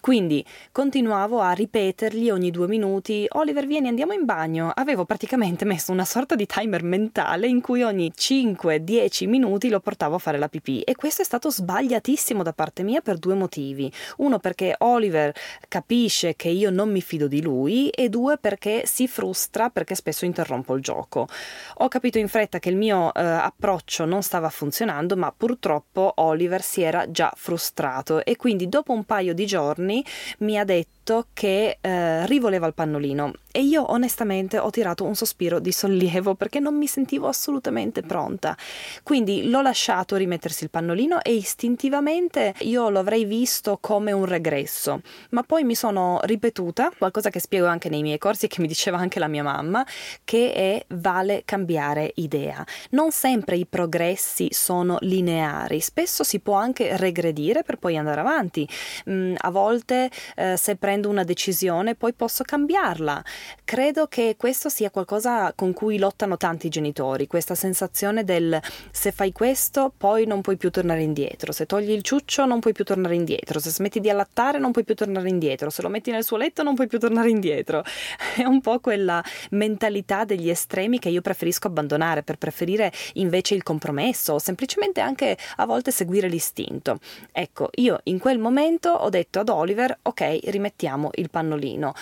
Quindi 0.00 0.42
continuavo 0.72 1.40
a 1.40 1.52
ripetergli 1.52 2.30
ogni 2.30 2.50
due 2.50 2.66
minuti: 2.66 3.26
Oliver, 3.28 3.66
vieni, 3.66 3.88
andiamo 3.88 4.14
in 4.14 4.24
bagno. 4.24 4.72
Avevo 4.74 5.04
praticamente 5.04 5.66
messo 5.66 5.92
una 5.92 6.06
sorta 6.06 6.34
di 6.34 6.46
timer 6.46 6.82
mentale 6.82 7.46
in 7.46 7.60
cui 7.60 7.82
ogni 7.82 8.10
5-10 8.16 9.28
minuti 9.28 9.68
lo 9.68 9.80
portavo 9.80 10.14
a 10.14 10.18
fare 10.18 10.38
la 10.38 10.48
pipì. 10.48 10.80
E 10.80 10.94
questo 10.96 11.20
è 11.20 11.24
stato 11.26 11.50
sbagliatissimo 11.50 12.42
da 12.42 12.54
parte 12.54 12.82
mia 12.82 13.02
per 13.02 13.18
due 13.18 13.34
motivi. 13.34 13.92
Uno, 14.16 14.38
perché 14.38 14.74
Oliver 14.78 15.34
capisce 15.68 16.34
che 16.34 16.48
io 16.48 16.70
non 16.70 16.90
mi 16.90 17.02
fido 17.02 17.28
di 17.28 17.42
lui, 17.42 17.90
e 17.90 18.08
due, 18.08 18.38
perché 18.38 18.84
si 18.86 19.06
frustra 19.06 19.68
perché 19.68 19.94
spesso 19.94 20.24
interrompo 20.24 20.74
il 20.74 20.82
gioco. 20.82 21.28
Ho 21.74 21.88
capito 21.88 22.16
in 22.16 22.28
fretta 22.28 22.58
che 22.58 22.70
il 22.70 22.76
mio 22.76 23.12
eh, 23.12 23.22
approccio 23.22 24.06
non 24.06 24.22
stava 24.22 24.48
funzionando, 24.48 25.14
ma 25.14 25.30
purtroppo 25.36 26.12
Oliver 26.16 26.62
si 26.62 26.80
era 26.80 27.10
già 27.10 27.30
frustrato 27.36 28.24
e 28.24 28.36
quindi 28.36 28.66
dopo 28.68 28.92
un 28.92 29.04
paio 29.04 29.34
di 29.34 29.44
giorni 29.44 29.88
giorni 29.90 30.04
mi 30.38 30.56
ha 30.56 30.64
detto 30.64 30.99
che 31.32 31.78
eh, 31.80 32.26
rivoleva 32.26 32.66
il 32.66 32.74
pannolino 32.74 33.32
e 33.52 33.62
io 33.62 33.90
onestamente 33.90 34.58
ho 34.58 34.70
tirato 34.70 35.04
un 35.04 35.16
sospiro 35.16 35.58
di 35.58 35.72
sollievo 35.72 36.34
perché 36.34 36.60
non 36.60 36.76
mi 36.76 36.86
sentivo 36.86 37.26
assolutamente 37.26 38.02
pronta. 38.02 38.56
Quindi 39.02 39.48
l'ho 39.48 39.60
lasciato 39.60 40.14
rimettersi 40.14 40.64
il 40.64 40.70
pannolino 40.70 41.20
e 41.22 41.34
istintivamente 41.34 42.54
io 42.60 42.90
lo 42.90 43.00
avrei 43.00 43.24
visto 43.24 43.78
come 43.80 44.12
un 44.12 44.24
regresso, 44.24 45.00
ma 45.30 45.42
poi 45.42 45.64
mi 45.64 45.74
sono 45.74 46.20
ripetuta 46.22 46.92
qualcosa 46.96 47.30
che 47.30 47.40
spiego 47.40 47.66
anche 47.66 47.88
nei 47.88 48.02
miei 48.02 48.18
corsi 48.18 48.44
e 48.44 48.48
che 48.48 48.60
mi 48.60 48.68
diceva 48.68 48.98
anche 48.98 49.18
la 49.18 49.26
mia 49.26 49.42
mamma, 49.42 49.84
che 50.24 50.52
è 50.52 50.84
vale 50.94 51.42
cambiare 51.44 52.12
idea. 52.16 52.64
Non 52.90 53.10
sempre 53.10 53.56
i 53.56 53.66
progressi 53.66 54.48
sono 54.52 54.98
lineari, 55.00 55.80
spesso 55.80 56.22
si 56.22 56.38
può 56.38 56.54
anche 56.54 56.96
regredire 56.96 57.64
per 57.64 57.78
poi 57.78 57.96
andare 57.96 58.20
avanti. 58.20 58.68
Mm, 59.08 59.34
a 59.38 59.50
volte 59.50 60.08
eh, 60.36 60.56
se 60.56 60.76
prendo 60.76 60.99
una 61.08 61.24
decisione 61.24 61.94
poi 61.94 62.12
posso 62.12 62.44
cambiarla. 62.44 63.24
Credo 63.64 64.06
che 64.06 64.34
questo 64.36 64.68
sia 64.68 64.90
qualcosa 64.90 65.52
con 65.54 65.72
cui 65.72 65.98
lottano 65.98 66.36
tanti 66.36 66.68
genitori, 66.68 67.26
questa 67.26 67.54
sensazione 67.54 68.24
del 68.24 68.60
se 68.90 69.12
fai 69.12 69.32
questo 69.32 69.92
poi 69.96 70.26
non 70.26 70.40
puoi 70.40 70.56
più 70.56 70.70
tornare 70.70 71.02
indietro, 71.02 71.52
se 71.52 71.66
togli 71.66 71.90
il 71.90 72.02
ciuccio 72.02 72.44
non 72.44 72.60
puoi 72.60 72.72
più 72.72 72.84
tornare 72.84 73.14
indietro, 73.14 73.58
se 73.58 73.70
smetti 73.70 74.00
di 74.00 74.10
allattare 74.10 74.58
non 74.58 74.72
puoi 74.72 74.84
più 74.84 74.94
tornare 74.94 75.28
indietro, 75.28 75.70
se 75.70 75.82
lo 75.82 75.88
metti 75.88 76.10
nel 76.10 76.24
suo 76.24 76.36
letto 76.36 76.62
non 76.62 76.74
puoi 76.74 76.86
più 76.86 76.98
tornare 76.98 77.30
indietro. 77.30 77.82
È 78.36 78.44
un 78.44 78.60
po' 78.60 78.80
quella 78.80 79.22
mentalità 79.50 80.24
degli 80.24 80.50
estremi 80.50 80.98
che 80.98 81.08
io 81.08 81.20
preferisco 81.20 81.68
abbandonare 81.68 82.22
per 82.22 82.36
preferire 82.36 82.92
invece 83.14 83.54
il 83.54 83.62
compromesso 83.62 84.34
o 84.34 84.38
semplicemente 84.38 85.00
anche 85.00 85.36
a 85.56 85.66
volte 85.66 85.90
seguire 85.90 86.28
l'istinto. 86.28 86.98
Ecco, 87.32 87.70
io 87.76 88.00
in 88.04 88.18
quel 88.18 88.38
momento 88.38 88.90
ho 88.90 89.08
detto 89.08 89.40
ad 89.40 89.48
Oliver, 89.48 89.98
ok, 90.02 90.38
rimettiamo 90.44 90.89
il 91.14 91.30
pannolino. 91.30 91.94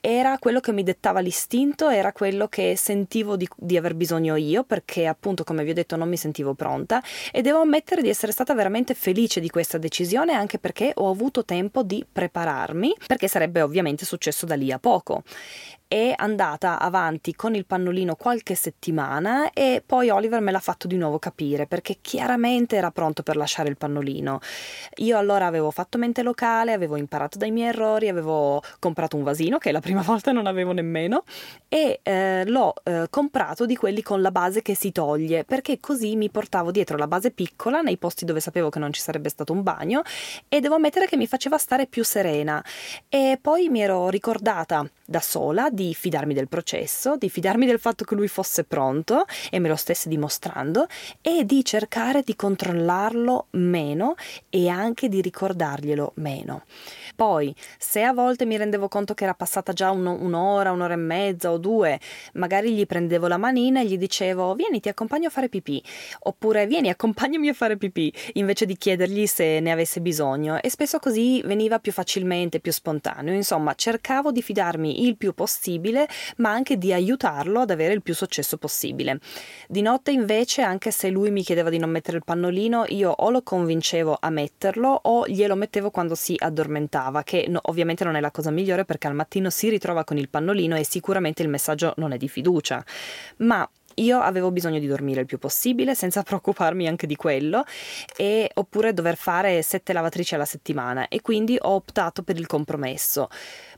Era 0.00 0.38
quello 0.38 0.60
che 0.60 0.72
mi 0.72 0.82
dettava 0.82 1.20
l'istinto, 1.20 1.88
era 1.88 2.12
quello 2.12 2.48
che 2.48 2.76
sentivo 2.76 3.36
di, 3.36 3.48
di, 3.56 3.76
aver 3.76 3.94
bisogno 3.94 4.36
io, 4.36 4.64
perché 4.64 5.06
appunto, 5.06 5.44
come 5.44 5.64
vi 5.64 5.70
ho 5.70 5.74
detto, 5.74 5.96
non 5.96 6.08
mi 6.08 6.16
sentivo 6.16 6.54
pronta 6.54 7.02
e 7.32 7.42
devo 7.42 7.60
ammettere 7.60 8.02
di 8.02 8.08
essere 8.08 8.32
stata 8.32 8.54
veramente 8.54 8.94
felice 8.94 9.40
di 9.40 9.50
questa 9.50 9.78
decisione, 9.78 10.32
anche 10.32 10.58
perché 10.58 10.92
ho 10.94 11.10
avuto 11.10 11.44
tempo 11.44 11.82
di 11.82 12.04
prepararmi, 12.10 12.94
perché 13.06 13.28
sarebbe 13.28 13.62
ovviamente 13.62 14.04
successo 14.04 14.46
da 14.46 14.54
lì 14.54 14.70
a 14.72 14.78
poco 14.78 15.22
è 15.88 16.12
andata 16.16 16.80
avanti 16.80 17.34
con 17.34 17.54
il 17.54 17.64
pannolino 17.64 18.16
qualche 18.16 18.56
settimana 18.56 19.50
e 19.52 19.82
poi 19.84 20.10
Oliver 20.10 20.40
me 20.40 20.50
l'ha 20.50 20.58
fatto 20.58 20.88
di 20.88 20.96
nuovo 20.96 21.18
capire 21.18 21.66
perché 21.66 21.98
chiaramente 22.00 22.76
era 22.76 22.90
pronto 22.90 23.22
per 23.22 23.36
lasciare 23.36 23.68
il 23.68 23.76
pannolino. 23.76 24.40
Io 24.96 25.16
allora 25.16 25.46
avevo 25.46 25.70
fatto 25.70 25.98
mente 25.98 26.22
locale, 26.22 26.72
avevo 26.72 26.96
imparato 26.96 27.38
dai 27.38 27.52
miei 27.52 27.68
errori, 27.68 28.08
avevo 28.08 28.62
comprato 28.80 29.16
un 29.16 29.22
vasino 29.22 29.58
che 29.58 29.70
la 29.70 29.80
prima 29.80 30.02
volta 30.06 30.32
non 30.32 30.46
avevo 30.46 30.72
nemmeno 30.72 31.22
e 31.68 32.00
eh, 32.02 32.44
l'ho 32.46 32.74
eh, 32.82 33.06
comprato 33.08 33.64
di 33.64 33.76
quelli 33.76 34.02
con 34.02 34.20
la 34.20 34.32
base 34.32 34.62
che 34.62 34.74
si 34.74 34.90
toglie 34.90 35.44
perché 35.44 35.78
così 35.78 36.16
mi 36.16 36.30
portavo 36.30 36.72
dietro 36.72 36.96
la 36.96 37.06
base 37.06 37.30
piccola 37.30 37.80
nei 37.80 37.96
posti 37.96 38.24
dove 38.24 38.40
sapevo 38.40 38.70
che 38.70 38.78
non 38.80 38.92
ci 38.92 39.00
sarebbe 39.00 39.28
stato 39.28 39.52
un 39.52 39.62
bagno 39.62 40.02
e 40.48 40.60
devo 40.60 40.74
ammettere 40.74 41.06
che 41.06 41.16
mi 41.16 41.26
faceva 41.26 41.58
stare 41.58 41.86
più 41.86 42.02
serena 42.02 42.64
e 43.08 43.38
poi 43.40 43.68
mi 43.68 43.82
ero 43.82 44.08
ricordata 44.08 44.88
da 45.04 45.20
sola 45.20 45.70
di 45.76 45.94
fidarmi 45.94 46.34
del 46.34 46.48
processo, 46.48 47.16
di 47.16 47.30
fidarmi 47.30 47.66
del 47.66 47.78
fatto 47.78 48.04
che 48.04 48.16
lui 48.16 48.26
fosse 48.26 48.64
pronto 48.64 49.24
e 49.50 49.60
me 49.60 49.68
lo 49.68 49.76
stesse 49.76 50.08
dimostrando 50.08 50.88
e 51.20 51.44
di 51.44 51.64
cercare 51.64 52.22
di 52.22 52.34
controllarlo 52.34 53.46
meno 53.50 54.14
e 54.50 54.68
anche 54.68 55.08
di 55.08 55.20
ricordarglielo 55.20 56.14
meno. 56.16 56.64
Poi, 57.14 57.54
se 57.78 58.02
a 58.02 58.12
volte 58.12 58.44
mi 58.44 58.56
rendevo 58.56 58.88
conto 58.88 59.14
che 59.14 59.24
era 59.24 59.34
passata 59.34 59.72
già 59.72 59.90
un, 59.90 60.06
un'ora, 60.06 60.72
un'ora 60.72 60.94
e 60.94 60.96
mezza 60.96 61.52
o 61.52 61.58
due, 61.58 62.00
magari 62.32 62.74
gli 62.74 62.86
prendevo 62.86 63.28
la 63.28 63.36
manina 63.36 63.80
e 63.80 63.86
gli 63.86 63.98
dicevo 63.98 64.54
vieni 64.54 64.80
ti 64.80 64.88
accompagno 64.88 65.28
a 65.28 65.30
fare 65.30 65.48
pipì, 65.48 65.82
oppure 66.20 66.66
vieni 66.66 66.88
accompagnami 66.88 67.48
a 67.48 67.54
fare 67.54 67.76
pipì, 67.76 68.12
invece 68.34 68.66
di 68.66 68.76
chiedergli 68.76 69.26
se 69.26 69.60
ne 69.60 69.70
avesse 69.70 70.00
bisogno 70.00 70.60
e 70.60 70.70
spesso 70.70 70.98
così 70.98 71.42
veniva 71.42 71.78
più 71.78 71.92
facilmente, 71.92 72.60
più 72.60 72.72
spontaneo. 72.72 73.34
Insomma, 73.34 73.74
cercavo 73.74 74.32
di 74.32 74.42
fidarmi 74.42 75.04
il 75.06 75.16
più 75.16 75.34
possibile, 75.34 75.64
ma 76.36 76.50
anche 76.50 76.78
di 76.78 76.92
aiutarlo 76.92 77.60
ad 77.60 77.70
avere 77.70 77.92
il 77.92 78.02
più 78.02 78.14
successo 78.14 78.56
possibile. 78.56 79.18
Di 79.68 79.82
notte 79.82 80.10
invece, 80.10 80.62
anche 80.62 80.90
se 80.90 81.08
lui 81.08 81.30
mi 81.30 81.42
chiedeva 81.42 81.70
di 81.70 81.78
non 81.78 81.90
mettere 81.90 82.16
il 82.16 82.24
pannolino, 82.24 82.84
io 82.88 83.10
o 83.10 83.30
lo 83.30 83.42
convincevo 83.42 84.16
a 84.18 84.30
metterlo 84.30 85.00
o 85.02 85.26
glielo 85.26 85.54
mettevo 85.56 85.90
quando 85.90 86.14
si 86.14 86.34
addormentava 86.38 87.22
che 87.22 87.46
no, 87.48 87.60
ovviamente 87.64 88.04
non 88.04 88.16
è 88.16 88.20
la 88.20 88.30
cosa 88.30 88.50
migliore 88.50 88.84
perché 88.84 89.06
al 89.06 89.14
mattino 89.14 89.50
si 89.50 89.68
ritrova 89.68 90.04
con 90.04 90.18
il 90.18 90.28
pannolino 90.28 90.76
e 90.76 90.84
sicuramente 90.84 91.42
il 91.42 91.48
messaggio 91.48 91.94
non 91.96 92.12
è 92.12 92.16
di 92.16 92.28
fiducia. 92.28 92.84
Ma 93.38 93.68
io 93.96 94.18
avevo 94.20 94.50
bisogno 94.50 94.78
di 94.78 94.86
dormire 94.86 95.20
il 95.20 95.26
più 95.26 95.38
possibile 95.38 95.94
senza 95.94 96.22
preoccuparmi 96.24 96.86
anche 96.88 97.06
di 97.06 97.16
quello 97.16 97.64
e, 98.16 98.50
oppure 98.54 98.92
dover 98.92 99.16
fare 99.16 99.62
sette 99.62 99.92
lavatrici 99.92 100.34
alla 100.34 100.44
settimana 100.44 101.08
e 101.08 101.20
quindi 101.20 101.56
ho 101.60 101.74
optato 101.74 102.22
per 102.22 102.36
il 102.36 102.46
compromesso 102.46 103.28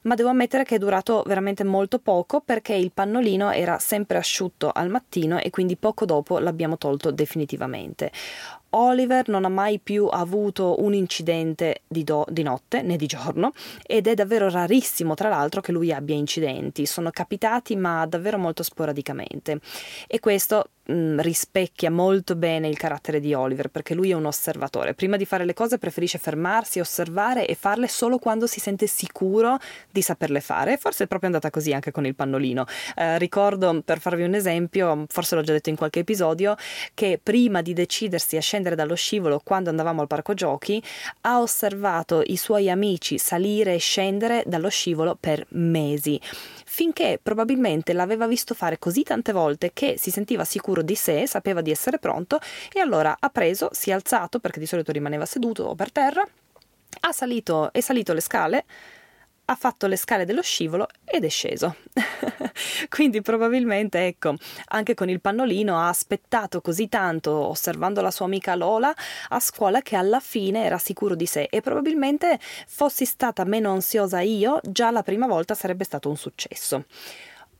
ma 0.02 0.14
devo 0.14 0.28
ammettere 0.28 0.64
che 0.64 0.76
è 0.76 0.78
durato 0.78 1.22
veramente 1.26 1.64
molto 1.64 1.98
poco 1.98 2.40
perché 2.40 2.74
il 2.74 2.92
pannolino 2.92 3.50
era 3.50 3.78
sempre 3.78 4.18
asciutto 4.18 4.70
al 4.72 4.88
mattino 4.88 5.38
e 5.38 5.50
quindi 5.50 5.76
poco 5.76 6.04
dopo 6.04 6.38
l'abbiamo 6.38 6.78
tolto 6.78 7.10
definitivamente. 7.10 8.12
Oliver 8.70 9.28
non 9.28 9.44
ha 9.44 9.48
mai 9.48 9.78
più 9.78 10.06
avuto 10.06 10.82
un 10.82 10.94
incidente 10.94 11.82
di, 11.86 12.04
do- 12.04 12.26
di, 12.28 12.42
notte 12.42 12.82
né 12.82 12.96
di 12.96 13.06
giorno 13.06 13.52
ed 13.86 14.06
è 14.06 14.14
davvero 14.14 14.50
rarissimo 14.50 15.14
tra 15.14 15.28
l'altro 15.28 15.60
che 15.60 15.72
lui 15.72 15.92
abbia 15.92 16.14
incidenti, 16.14 16.86
sono 16.86 17.10
capitati 17.10 17.76
ma 17.76 18.04
davvero 18.06 18.38
molto 18.38 18.62
sporadicamente. 18.62 19.60
E 20.06 20.20
questo 20.20 20.70
mh, 20.88 20.92
mm, 20.92 21.20
rispecchia 21.20 21.90
molto 21.90 22.36
bene 22.36 22.68
il 22.68 22.76
carattere 22.76 23.20
di 23.20 23.34
Oliver 23.34 23.68
perché 23.68 23.94
lui 23.94 24.10
è 24.10 24.14
un 24.14 24.26
osservatore, 24.26 24.94
prima 24.94 25.16
di 25.16 25.24
fare 25.24 25.44
le 25.44 25.54
cose 25.54 25.78
preferisce 25.78 26.18
fermarsi, 26.18 26.80
osservare 26.80 27.46
e 27.46 27.54
farle 27.54 27.88
solo 27.88 28.18
quando 28.18 28.46
si 28.46 28.60
sente 28.60 28.86
sicuro 28.86 29.58
di 29.90 30.02
saperle 30.02 30.40
fare. 30.40 30.76
Forse 30.76 31.04
è 31.04 31.06
proprio 31.06 31.30
andata 31.30 31.50
così 31.50 31.72
anche 31.72 31.90
con 31.90 32.06
il 32.06 32.14
pannolino. 32.14 32.66
Eh, 32.96 33.18
ricordo 33.18 33.82
per 33.82 33.98
farvi 33.98 34.24
un 34.24 34.34
esempio, 34.34 35.06
forse 35.08 35.34
l'ho 35.34 35.42
già 35.42 35.52
detto 35.52 35.70
in 35.70 35.76
qualche 35.76 36.00
episodio, 36.00 36.54
che 36.94 37.18
prima 37.22 37.62
di 37.62 37.72
decidersi 37.72 38.36
a 38.36 38.40
scendere 38.40 38.56
scendere 38.58 38.74
dallo 38.74 38.94
scivolo 38.94 39.40
quando 39.42 39.70
andavamo 39.70 40.00
al 40.00 40.06
parco 40.06 40.34
giochi, 40.34 40.82
ha 41.22 41.40
osservato 41.40 42.22
i 42.26 42.36
suoi 42.36 42.68
amici 42.70 43.18
salire 43.18 43.74
e 43.74 43.78
scendere 43.78 44.42
dallo 44.46 44.68
scivolo 44.68 45.16
per 45.18 45.46
mesi, 45.50 46.20
finché 46.70 47.18
probabilmente 47.20 47.94
l'aveva 47.94 48.26
visto 48.26 48.52
fare 48.52 48.78
così 48.78 49.02
tante 49.02 49.32
volte 49.32 49.70
che 49.72 49.96
si 49.96 50.10
sentiva 50.10 50.44
sicuro 50.44 50.82
di 50.82 50.94
sé, 50.94 51.26
sapeva 51.26 51.62
di 51.62 51.70
essere 51.70 51.98
pronto 51.98 52.38
e 52.70 52.78
allora 52.78 53.16
ha 53.18 53.30
preso, 53.30 53.70
si 53.72 53.88
è 53.88 53.94
alzato 53.94 54.38
perché 54.38 54.60
di 54.60 54.66
solito 54.66 54.92
rimaneva 54.92 55.24
seduto 55.24 55.64
o 55.64 55.74
per 55.74 55.90
terra, 55.90 56.22
ha 57.00 57.12
salito, 57.12 57.72
è 57.72 57.80
salito 57.80 58.12
le 58.12 58.20
scale, 58.20 58.64
ha 59.50 59.54
fatto 59.54 59.86
le 59.86 59.96
scale 59.96 60.26
dello 60.26 60.42
scivolo 60.42 60.86
ed 61.04 61.24
è 61.24 61.28
sceso. 61.28 61.76
Quindi 62.90 63.22
probabilmente, 63.22 64.06
ecco, 64.06 64.34
anche 64.68 64.92
con 64.94 65.08
il 65.08 65.20
pannolino 65.20 65.78
ha 65.78 65.88
aspettato 65.88 66.60
così 66.60 66.88
tanto 66.88 67.30
osservando 67.32 68.02
la 68.02 68.10
sua 68.10 68.26
amica 68.26 68.54
Lola 68.54 68.94
a 69.28 69.40
scuola 69.40 69.80
che 69.80 69.96
alla 69.96 70.20
fine 70.20 70.64
era 70.64 70.76
sicuro 70.76 71.14
di 71.14 71.24
sé 71.24 71.48
e 71.50 71.62
probabilmente 71.62 72.38
fossi 72.66 73.06
stata 73.06 73.44
meno 73.44 73.72
ansiosa 73.72 74.20
io, 74.20 74.60
già 74.62 74.90
la 74.90 75.02
prima 75.02 75.26
volta 75.26 75.54
sarebbe 75.54 75.84
stato 75.84 76.10
un 76.10 76.16
successo. 76.16 76.84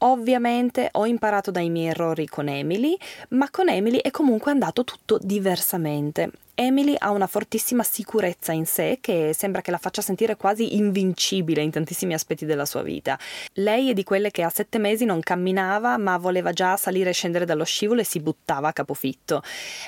Ovviamente 0.01 0.91
ho 0.93 1.07
imparato 1.07 1.51
dai 1.51 1.71
miei 1.71 1.89
errori 1.89 2.27
con 2.27 2.49
Emily, 2.49 2.97
ma 3.31 3.49
con 3.51 3.69
Emily 3.69 3.99
è 3.99 4.11
comunque 4.11 4.51
andato 4.51 4.85
tutto 4.85 5.19
diversamente. 5.21 6.31
Emily 6.61 6.97
ha 6.99 7.11
una 7.11 7.29
fortissima 7.29 7.85
sicurezza 7.85 8.51
in 8.51 8.67
sé 8.67 8.99
che 9.01 9.31
sembra 9.33 9.61
che 9.61 9.71
la 9.71 9.79
faccia 9.79 10.03
sentire 10.03 10.35
quasi 10.35 10.75
invincibile 10.75 11.63
in 11.63 11.71
tantissimi 11.71 12.15
aspetti 12.15 12.47
della 12.47 12.65
sua 12.65 12.83
vita. 12.83 13.17
Lei 13.53 13.91
è 13.91 13.93
di 13.95 14.03
quelle 14.03 14.33
che 14.33 14.43
a 14.43 14.49
sette 14.49 14.79
mesi 14.79 15.05
non 15.05 15.21
camminava 15.21 15.97
ma 15.99 16.17
voleva 16.17 16.51
già 16.51 16.77
salire 16.77 17.11
e 17.11 17.13
scendere 17.13 17.45
dallo 17.45 17.63
scivolo 17.63 18.01
e 18.01 18.05
si 18.05 18.19
buttava 18.19 18.67
a 18.67 18.73
capofitto. 18.73 19.41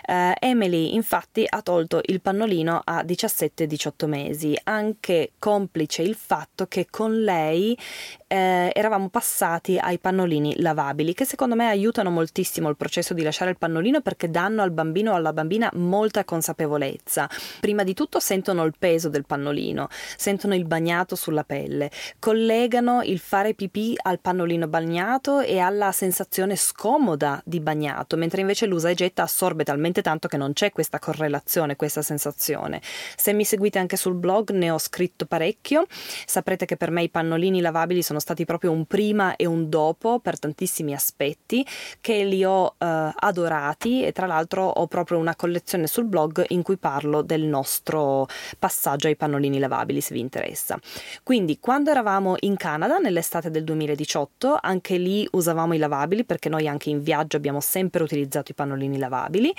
Uh, 0.06 0.32
Emily 0.38 0.94
infatti 0.94 1.44
ha 1.48 1.60
tolto 1.60 2.02
il 2.04 2.20
pannolino 2.20 2.82
a 2.84 3.02
17-18 3.02 4.06
mesi, 4.06 4.56
anche 4.62 5.32
complice 5.40 6.02
il 6.02 6.14
fatto 6.14 6.66
che 6.66 6.86
con 6.88 7.20
lei 7.20 7.76
eh, 8.28 8.70
eravamo 8.72 9.08
passati 9.08 9.76
ai 9.76 9.98
pannolini 9.98 10.60
lavabili 10.60 11.14
che 11.14 11.24
secondo 11.24 11.56
me 11.56 11.66
aiutano 11.66 12.10
moltissimo 12.10 12.68
il 12.68 12.76
processo 12.76 13.12
di 13.12 13.24
lasciare 13.24 13.50
il 13.50 13.58
pannolino 13.58 14.02
perché 14.02 14.30
danno 14.30 14.62
al 14.62 14.70
bambino 14.70 15.10
o 15.10 15.14
alla 15.16 15.32
bambina 15.32 15.68
molta 15.74 16.22
consapevolezza 16.22 16.58
consapevolezza. 16.60 17.28
Prima 17.60 17.84
di 17.84 17.94
tutto 17.94 18.20
sentono 18.20 18.64
il 18.64 18.74
peso 18.78 19.08
del 19.08 19.24
pannolino, 19.24 19.88
sentono 20.16 20.54
il 20.54 20.66
bagnato 20.66 21.16
sulla 21.16 21.44
pelle, 21.44 21.90
collegano 22.18 23.02
il 23.02 23.18
fare 23.18 23.54
pipì 23.54 23.96
al 24.02 24.20
pannolino 24.20 24.68
bagnato 24.68 25.40
e 25.40 25.58
alla 25.58 25.92
sensazione 25.92 26.56
scomoda 26.56 27.40
di 27.44 27.60
bagnato, 27.60 28.16
mentre 28.16 28.42
invece 28.42 28.66
l'usa 28.66 28.90
e 28.90 28.94
getta 28.94 29.22
assorbe 29.22 29.64
talmente 29.64 30.02
tanto 30.02 30.28
che 30.28 30.36
non 30.36 30.52
c'è 30.52 30.72
questa 30.72 30.98
correlazione, 30.98 31.76
questa 31.76 32.02
sensazione. 32.02 32.80
Se 33.16 33.32
mi 33.32 33.44
seguite 33.44 33.78
anche 33.78 33.96
sul 33.96 34.14
blog 34.14 34.50
ne 34.50 34.70
ho 34.70 34.78
scritto 34.78 35.26
parecchio, 35.26 35.86
saprete 36.26 36.66
che 36.66 36.76
per 36.76 36.90
me 36.90 37.02
i 37.02 37.08
pannolini 37.08 37.60
lavabili 37.60 38.02
sono 38.02 38.18
stati 38.18 38.44
proprio 38.44 38.72
un 38.72 38.84
prima 38.84 39.36
e 39.36 39.46
un 39.46 39.68
dopo 39.68 40.18
per 40.18 40.38
tantissimi 40.38 40.94
aspetti 40.94 41.66
che 42.00 42.24
li 42.24 42.44
ho 42.44 42.74
eh, 42.78 43.12
adorati 43.14 44.04
e 44.04 44.12
tra 44.12 44.26
l'altro 44.26 44.64
ho 44.64 44.86
proprio 44.86 45.18
una 45.18 45.36
collezione 45.36 45.86
sul 45.86 46.04
blog 46.04 46.44
in 46.50 46.62
cui 46.62 46.76
parlo 46.76 47.22
del 47.22 47.42
nostro 47.42 48.26
passaggio 48.58 49.08
ai 49.08 49.16
pannolini 49.16 49.58
lavabili 49.58 50.00
se 50.00 50.14
vi 50.14 50.20
interessa. 50.20 50.78
Quindi 51.22 51.58
quando 51.58 51.90
eravamo 51.90 52.36
in 52.40 52.56
Canada 52.56 52.98
nell'estate 52.98 53.50
del 53.50 53.64
2018, 53.64 54.58
anche 54.60 54.96
lì 54.96 55.26
usavamo 55.32 55.74
i 55.74 55.78
lavabili 55.78 56.24
perché 56.24 56.48
noi 56.48 56.68
anche 56.68 56.90
in 56.90 57.02
viaggio 57.02 57.36
abbiamo 57.36 57.60
sempre 57.60 58.02
utilizzato 58.02 58.52
i 58.52 58.54
pannolini 58.54 58.98
lavabili. 58.98 59.54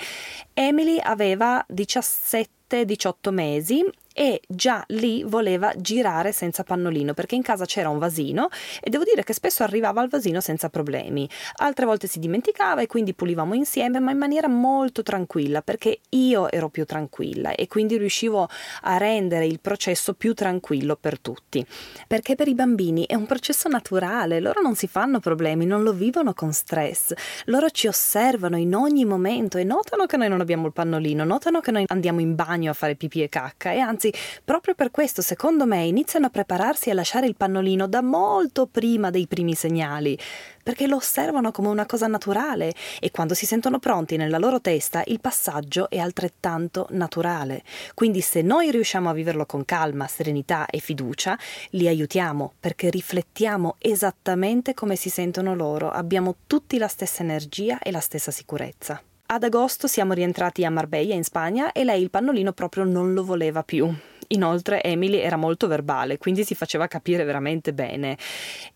Emily 0.54 0.98
aveva 1.00 1.64
17-18 1.72 3.30
mesi 3.30 3.84
e 4.14 4.40
già 4.46 4.84
lì 4.88 5.22
voleva 5.24 5.72
girare 5.76 6.32
senza 6.32 6.64
pannolino 6.64 7.14
perché 7.14 7.34
in 7.34 7.42
casa 7.42 7.64
c'era 7.64 7.88
un 7.88 7.98
vasino 7.98 8.48
e 8.80 8.90
devo 8.90 9.04
dire 9.04 9.24
che 9.24 9.32
spesso 9.32 9.62
arrivava 9.62 10.00
al 10.00 10.08
vasino 10.08 10.40
senza 10.40 10.68
problemi. 10.68 11.28
Altre 11.56 11.86
volte 11.86 12.06
si 12.06 12.18
dimenticava 12.18 12.80
e 12.80 12.86
quindi 12.86 13.14
pulivamo 13.14 13.54
insieme 13.54 14.00
ma 14.00 14.10
in 14.10 14.18
maniera 14.18 14.48
molto 14.48 15.02
tranquilla 15.02 15.62
perché 15.62 16.00
io 16.10 16.50
ero 16.50 16.68
più 16.68 16.84
tranquilla 16.84 17.54
e 17.54 17.66
quindi 17.68 17.96
riuscivo 17.96 18.48
a 18.82 18.96
rendere 18.96 19.46
il 19.46 19.60
processo 19.60 20.14
più 20.14 20.34
tranquillo 20.34 20.96
per 20.96 21.18
tutti. 21.18 21.64
Perché 22.06 22.34
per 22.34 22.48
i 22.48 22.54
bambini 22.54 23.06
è 23.06 23.14
un 23.14 23.26
processo 23.26 23.68
naturale, 23.68 24.40
loro 24.40 24.60
non 24.60 24.74
si 24.74 24.86
fanno 24.86 25.20
problemi, 25.20 25.66
non 25.66 25.82
lo 25.82 25.92
vivono 25.92 26.34
con 26.34 26.52
stress, 26.52 27.12
loro 27.46 27.70
ci 27.70 27.86
osservano 27.86 28.56
in 28.56 28.74
ogni 28.74 29.04
momento 29.04 29.58
e 29.58 29.64
notano 29.64 30.06
che 30.06 30.16
noi 30.16 30.28
non 30.28 30.40
abbiamo 30.40 30.66
il 30.66 30.72
pannolino, 30.72 31.24
notano 31.24 31.60
che 31.60 31.70
noi 31.70 31.84
andiamo 31.86 32.20
in 32.20 32.34
bagno 32.34 32.70
a 32.70 32.74
fare 32.74 32.94
pipì 32.94 33.22
e 33.22 33.28
cacca 33.28 33.72
e 33.72 33.78
anzi 33.78 34.01
Anzi, 34.02 34.12
proprio 34.44 34.74
per 34.74 34.90
questo, 34.90 35.22
secondo 35.22 35.64
me, 35.64 35.84
iniziano 35.84 36.26
a 36.26 36.30
prepararsi 36.30 36.90
a 36.90 36.94
lasciare 36.94 37.28
il 37.28 37.36
pannolino 37.36 37.86
da 37.86 38.02
molto 38.02 38.66
prima 38.66 39.10
dei 39.10 39.28
primi 39.28 39.54
segnali, 39.54 40.18
perché 40.60 40.88
lo 40.88 40.96
osservano 40.96 41.52
come 41.52 41.68
una 41.68 41.86
cosa 41.86 42.08
naturale 42.08 42.74
e 42.98 43.12
quando 43.12 43.34
si 43.34 43.46
sentono 43.46 43.78
pronti 43.78 44.16
nella 44.16 44.38
loro 44.38 44.60
testa 44.60 45.04
il 45.06 45.20
passaggio 45.20 45.88
è 45.88 45.98
altrettanto 45.98 46.88
naturale. 46.90 47.62
Quindi 47.94 48.22
se 48.22 48.42
noi 48.42 48.72
riusciamo 48.72 49.08
a 49.08 49.12
viverlo 49.12 49.46
con 49.46 49.64
calma, 49.64 50.08
serenità 50.08 50.66
e 50.66 50.80
fiducia, 50.80 51.38
li 51.70 51.86
aiutiamo 51.86 52.54
perché 52.58 52.90
riflettiamo 52.90 53.76
esattamente 53.78 54.74
come 54.74 54.96
si 54.96 55.10
sentono 55.10 55.54
loro, 55.54 55.90
abbiamo 55.92 56.34
tutti 56.48 56.76
la 56.76 56.88
stessa 56.88 57.22
energia 57.22 57.78
e 57.78 57.92
la 57.92 58.00
stessa 58.00 58.32
sicurezza. 58.32 59.00
Ad 59.32 59.44
agosto 59.44 59.86
siamo 59.86 60.12
rientrati 60.12 60.62
a 60.62 60.70
Marbella 60.70 61.14
in 61.14 61.24
Spagna 61.24 61.72
e 61.72 61.84
lei 61.84 62.02
il 62.02 62.10
pannolino 62.10 62.52
proprio 62.52 62.84
non 62.84 63.14
lo 63.14 63.24
voleva 63.24 63.62
più. 63.62 63.90
Inoltre 64.28 64.82
Emily 64.82 65.16
era 65.16 65.36
molto 65.36 65.66
verbale, 65.68 66.18
quindi 66.18 66.44
si 66.44 66.54
faceva 66.54 66.86
capire 66.86 67.24
veramente 67.24 67.72
bene. 67.72 68.18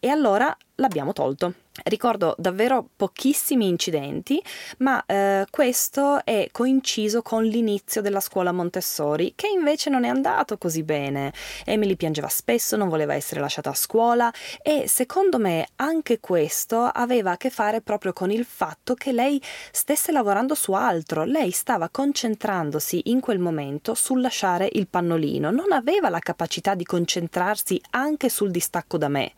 E 0.01 0.09
allora 0.09 0.57
l'abbiamo 0.77 1.13
tolto. 1.13 1.53
Ricordo 1.85 2.35
davvero 2.39 2.89
pochissimi 2.97 3.69
incidenti, 3.69 4.43
ma 4.79 5.05
eh, 5.05 5.47
questo 5.51 6.25
è 6.25 6.49
coinciso 6.51 7.21
con 7.21 7.45
l'inizio 7.45 8.01
della 8.01 8.21
scuola 8.21 8.51
Montessori, 8.51 9.35
che 9.37 9.49
invece 9.49 9.91
non 9.91 10.05
è 10.05 10.09
andato 10.09 10.57
così 10.57 10.83
bene. 10.83 11.33
Emily 11.65 11.97
piangeva 11.97 12.29
spesso, 12.29 12.77
non 12.77 12.89
voleva 12.89 13.15
essere 13.15 13.41
lasciata 13.41 13.71
a 13.71 13.75
scuola 13.75 14.33
e 14.63 14.89
secondo 14.89 15.39
me 15.39 15.69
anche 15.77 16.19
questo 16.19 16.81
aveva 16.81 17.33
a 17.33 17.37
che 17.37 17.51
fare 17.51 17.83
proprio 17.83 18.15
con 18.15 18.31
il 18.31 18.47
fatto 18.47 18.95
che 18.95 19.13
lei 19.13 19.41
stesse 19.71 20.13
lavorando 20.13 20.55
su 20.55 20.73
altro. 20.73 21.25
Lei 21.25 21.51
stava 21.51 21.91
concentrandosi 21.91 23.11
in 23.11 23.21
quel 23.21 23.39
momento 23.39 23.95
sul 23.95 24.23
lasciare 24.23 24.69
il 24.73 24.89
pannolino, 24.89 25.51
non 25.51 25.73
aveva 25.73 26.09
la 26.09 26.21
capacità 26.21 26.75
di 26.75 26.85
concentrarsi 26.85 27.81
anche 27.91 28.31
sul 28.31 28.51
distacco 28.51 28.97
da 28.97 29.09
me. 29.09 29.33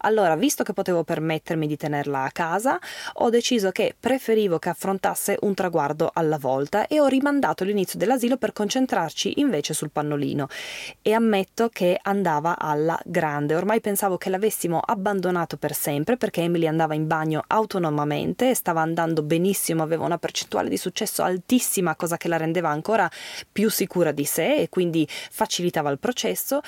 Allora, 0.00 0.36
visto 0.36 0.62
che 0.62 0.74
potevo 0.74 1.02
permettermi 1.02 1.66
di 1.66 1.76
tenerla 1.78 2.24
a 2.24 2.30
casa, 2.30 2.78
ho 3.14 3.30
deciso 3.30 3.70
che 3.70 3.94
preferivo 3.98 4.58
che 4.58 4.68
affrontasse 4.68 5.38
un 5.40 5.54
traguardo 5.54 6.10
alla 6.12 6.36
volta 6.36 6.86
e 6.86 7.00
ho 7.00 7.06
rimandato 7.06 7.64
l'inizio 7.64 7.98
dell'asilo 7.98 8.36
per 8.36 8.52
concentrarci 8.52 9.40
invece 9.40 9.72
sul 9.72 9.90
pannolino. 9.90 10.48
E 11.00 11.12
ammetto 11.14 11.70
che 11.70 11.98
andava 12.02 12.58
alla 12.58 13.00
grande. 13.06 13.54
Ormai 13.54 13.80
pensavo 13.80 14.18
che 14.18 14.28
l'avessimo 14.28 14.80
abbandonato 14.84 15.56
per 15.56 15.72
sempre 15.72 16.18
perché 16.18 16.42
Emily 16.42 16.66
andava 16.66 16.94
in 16.94 17.06
bagno 17.06 17.42
autonomamente, 17.46 18.54
stava 18.54 18.82
andando 18.82 19.22
benissimo, 19.22 19.82
aveva 19.82 20.04
una 20.04 20.18
percentuale 20.18 20.68
di 20.68 20.76
successo 20.76 21.22
altissima, 21.22 21.96
cosa 21.96 22.18
che 22.18 22.28
la 22.28 22.36
rendeva 22.36 22.68
ancora 22.68 23.10
più 23.50 23.70
sicura 23.70 24.12
di 24.12 24.24
sé 24.24 24.56
e 24.56 24.68
quindi 24.68 25.08
facilitava 25.08 25.90
il 25.90 25.98
processo 25.98 26.60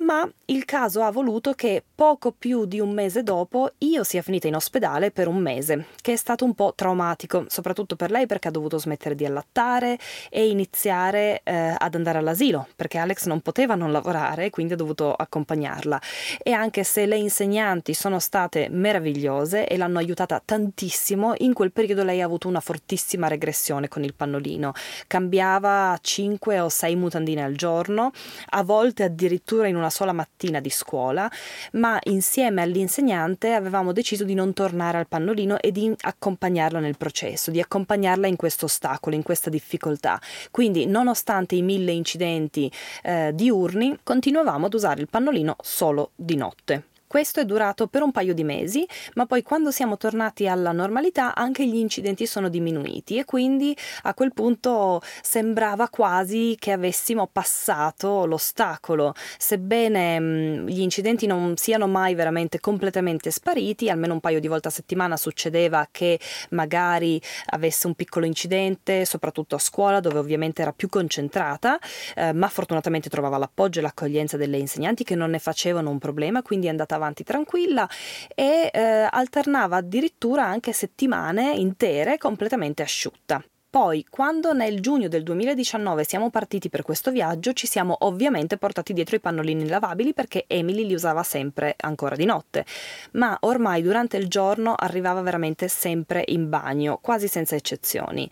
ma 0.00 0.28
il 0.46 0.64
caso 0.64 1.02
ha 1.02 1.10
voluto 1.10 1.52
che 1.52 1.82
poco 1.94 2.32
più 2.32 2.64
di 2.64 2.80
un 2.80 2.90
mese 2.90 3.22
dopo 3.22 3.72
io 3.78 4.02
sia 4.02 4.22
finita 4.22 4.48
in 4.48 4.54
ospedale 4.54 5.10
per 5.10 5.28
un 5.28 5.36
mese, 5.36 5.86
che 6.00 6.14
è 6.14 6.16
stato 6.16 6.44
un 6.44 6.54
po' 6.54 6.72
traumatico, 6.74 7.44
soprattutto 7.48 7.96
per 7.96 8.10
lei 8.10 8.26
perché 8.26 8.48
ha 8.48 8.50
dovuto 8.50 8.78
smettere 8.78 9.14
di 9.14 9.24
allattare 9.24 9.98
e 10.30 10.48
iniziare 10.48 11.42
eh, 11.44 11.74
ad 11.76 11.94
andare 11.94 12.18
all'asilo, 12.18 12.66
perché 12.74 12.98
Alex 12.98 13.26
non 13.26 13.40
poteva 13.40 13.74
non 13.74 13.92
lavorare, 13.92 14.50
quindi 14.50 14.72
ha 14.72 14.76
dovuto 14.76 15.12
accompagnarla. 15.14 16.00
E 16.42 16.52
anche 16.52 16.82
se 16.82 17.06
le 17.06 17.16
insegnanti 17.16 17.94
sono 17.94 18.18
state 18.18 18.68
meravigliose 18.70 19.66
e 19.66 19.76
l'hanno 19.76 19.98
aiutata 19.98 20.40
tantissimo, 20.42 21.34
in 21.38 21.52
quel 21.52 21.72
periodo 21.72 22.02
lei 22.02 22.22
ha 22.22 22.24
avuto 22.24 22.48
una 22.48 22.60
fortissima 22.60 23.28
regressione 23.28 23.88
con 23.88 24.02
il 24.02 24.14
pannolino. 24.14 24.72
Cambiava 25.06 25.96
5 26.00 26.60
o 26.60 26.68
6 26.68 26.96
mutandine 26.96 27.44
al 27.44 27.54
giorno, 27.54 28.10
a 28.50 28.62
volte 28.62 29.04
addirittura 29.04 29.68
in 29.68 29.76
una 29.76 29.89
sola 29.90 30.12
mattina 30.12 30.60
di 30.60 30.70
scuola, 30.70 31.30
ma 31.72 31.98
insieme 32.04 32.62
all'insegnante 32.62 33.52
avevamo 33.52 33.92
deciso 33.92 34.24
di 34.24 34.34
non 34.34 34.52
tornare 34.52 34.98
al 34.98 35.08
pannolino 35.08 35.60
e 35.60 35.72
di 35.72 35.92
accompagnarla 35.98 36.78
nel 36.78 36.96
processo, 36.96 37.50
di 37.50 37.60
accompagnarla 37.60 38.26
in 38.26 38.36
questo 38.36 38.64
ostacolo, 38.66 39.14
in 39.14 39.22
questa 39.22 39.50
difficoltà. 39.50 40.20
Quindi, 40.50 40.86
nonostante 40.86 41.54
i 41.54 41.62
mille 41.62 41.92
incidenti 41.92 42.70
eh, 43.02 43.32
diurni, 43.34 43.98
continuavamo 44.02 44.66
ad 44.66 44.74
usare 44.74 45.00
il 45.00 45.08
pannolino 45.08 45.56
solo 45.60 46.10
di 46.14 46.36
notte. 46.36 46.89
Questo 47.10 47.40
è 47.40 47.44
durato 47.44 47.88
per 47.88 48.02
un 48.02 48.12
paio 48.12 48.32
di 48.34 48.44
mesi, 48.44 48.86
ma 49.14 49.26
poi 49.26 49.42
quando 49.42 49.72
siamo 49.72 49.96
tornati 49.96 50.46
alla 50.46 50.70
normalità 50.70 51.34
anche 51.34 51.66
gli 51.66 51.74
incidenti 51.74 52.24
sono 52.24 52.48
diminuiti 52.48 53.16
e 53.16 53.24
quindi 53.24 53.76
a 54.02 54.14
quel 54.14 54.32
punto 54.32 55.02
sembrava 55.20 55.88
quasi 55.88 56.54
che 56.56 56.70
avessimo 56.70 57.26
passato 57.26 58.26
l'ostacolo. 58.26 59.12
Sebbene 59.38 60.20
mh, 60.20 60.66
gli 60.68 60.82
incidenti 60.82 61.26
non 61.26 61.56
siano 61.56 61.88
mai 61.88 62.14
veramente 62.14 62.60
completamente 62.60 63.32
spariti, 63.32 63.90
almeno 63.90 64.12
un 64.12 64.20
paio 64.20 64.38
di 64.38 64.46
volte 64.46 64.68
a 64.68 64.70
settimana 64.70 65.16
succedeva 65.16 65.88
che 65.90 66.20
magari 66.50 67.20
avesse 67.46 67.88
un 67.88 67.96
piccolo 67.96 68.24
incidente, 68.24 69.04
soprattutto 69.04 69.56
a 69.56 69.58
scuola 69.58 69.98
dove 69.98 70.20
ovviamente 70.20 70.62
era 70.62 70.72
più 70.72 70.88
concentrata, 70.88 71.76
eh, 72.14 72.32
ma 72.32 72.46
fortunatamente 72.46 73.08
trovava 73.08 73.36
l'appoggio 73.36 73.80
e 73.80 73.82
l'accoglienza 73.82 74.36
delle 74.36 74.58
insegnanti 74.58 75.02
che 75.02 75.16
non 75.16 75.30
ne 75.30 75.40
facevano 75.40 75.90
un 75.90 75.98
problema, 75.98 76.40
quindi 76.42 76.68
è 76.68 76.70
andata 76.70 76.98
avanti 77.00 77.24
tranquilla 77.24 77.88
e 78.34 78.70
eh, 78.72 79.08
alternava 79.10 79.76
addirittura 79.76 80.44
anche 80.44 80.72
settimane 80.72 81.52
intere 81.52 82.18
completamente 82.18 82.82
asciutta. 82.82 83.42
Poi, 83.70 84.04
quando 84.10 84.52
nel 84.52 84.80
giugno 84.80 85.06
del 85.06 85.22
2019 85.22 86.02
siamo 86.02 86.28
partiti 86.28 86.68
per 86.68 86.82
questo 86.82 87.12
viaggio, 87.12 87.52
ci 87.52 87.68
siamo 87.68 87.98
ovviamente 88.00 88.56
portati 88.56 88.92
dietro 88.92 89.14
i 89.14 89.20
pannolini 89.20 89.68
lavabili 89.68 90.12
perché 90.12 90.42
Emily 90.48 90.84
li 90.84 90.92
usava 90.92 91.22
sempre 91.22 91.76
ancora 91.78 92.16
di 92.16 92.24
notte, 92.24 92.66
ma 93.12 93.36
ormai 93.42 93.80
durante 93.80 94.16
il 94.16 94.26
giorno 94.26 94.74
arrivava 94.76 95.20
veramente 95.20 95.68
sempre 95.68 96.24
in 96.26 96.48
bagno, 96.48 96.98
quasi 97.00 97.28
senza 97.28 97.54
eccezioni. 97.54 98.28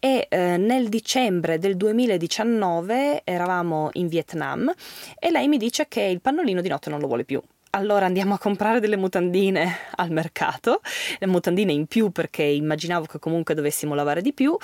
E 0.00 0.26
eh, 0.28 0.56
nel 0.56 0.88
dicembre 0.88 1.60
del 1.60 1.76
2019 1.76 3.20
eravamo 3.22 3.90
in 3.92 4.08
Vietnam 4.08 4.68
e 5.16 5.30
lei 5.30 5.46
mi 5.46 5.58
dice 5.58 5.86
che 5.86 6.02
il 6.02 6.20
pannolino 6.20 6.60
di 6.60 6.68
notte 6.68 6.90
non 6.90 6.98
lo 6.98 7.06
vuole 7.06 7.22
più 7.22 7.40
allora 7.74 8.06
andiamo 8.06 8.34
a 8.34 8.38
comprare 8.38 8.80
delle 8.80 8.96
mutandine 8.96 9.76
al 9.96 10.10
mercato, 10.10 10.80
le 11.18 11.26
mutandine 11.26 11.72
in 11.72 11.86
più 11.86 12.10
perché 12.10 12.42
immaginavo 12.42 13.06
che 13.06 13.18
comunque 13.18 13.54
dovessimo 13.54 13.94
lavare 13.94 14.20
di 14.20 14.32
più 14.32 14.56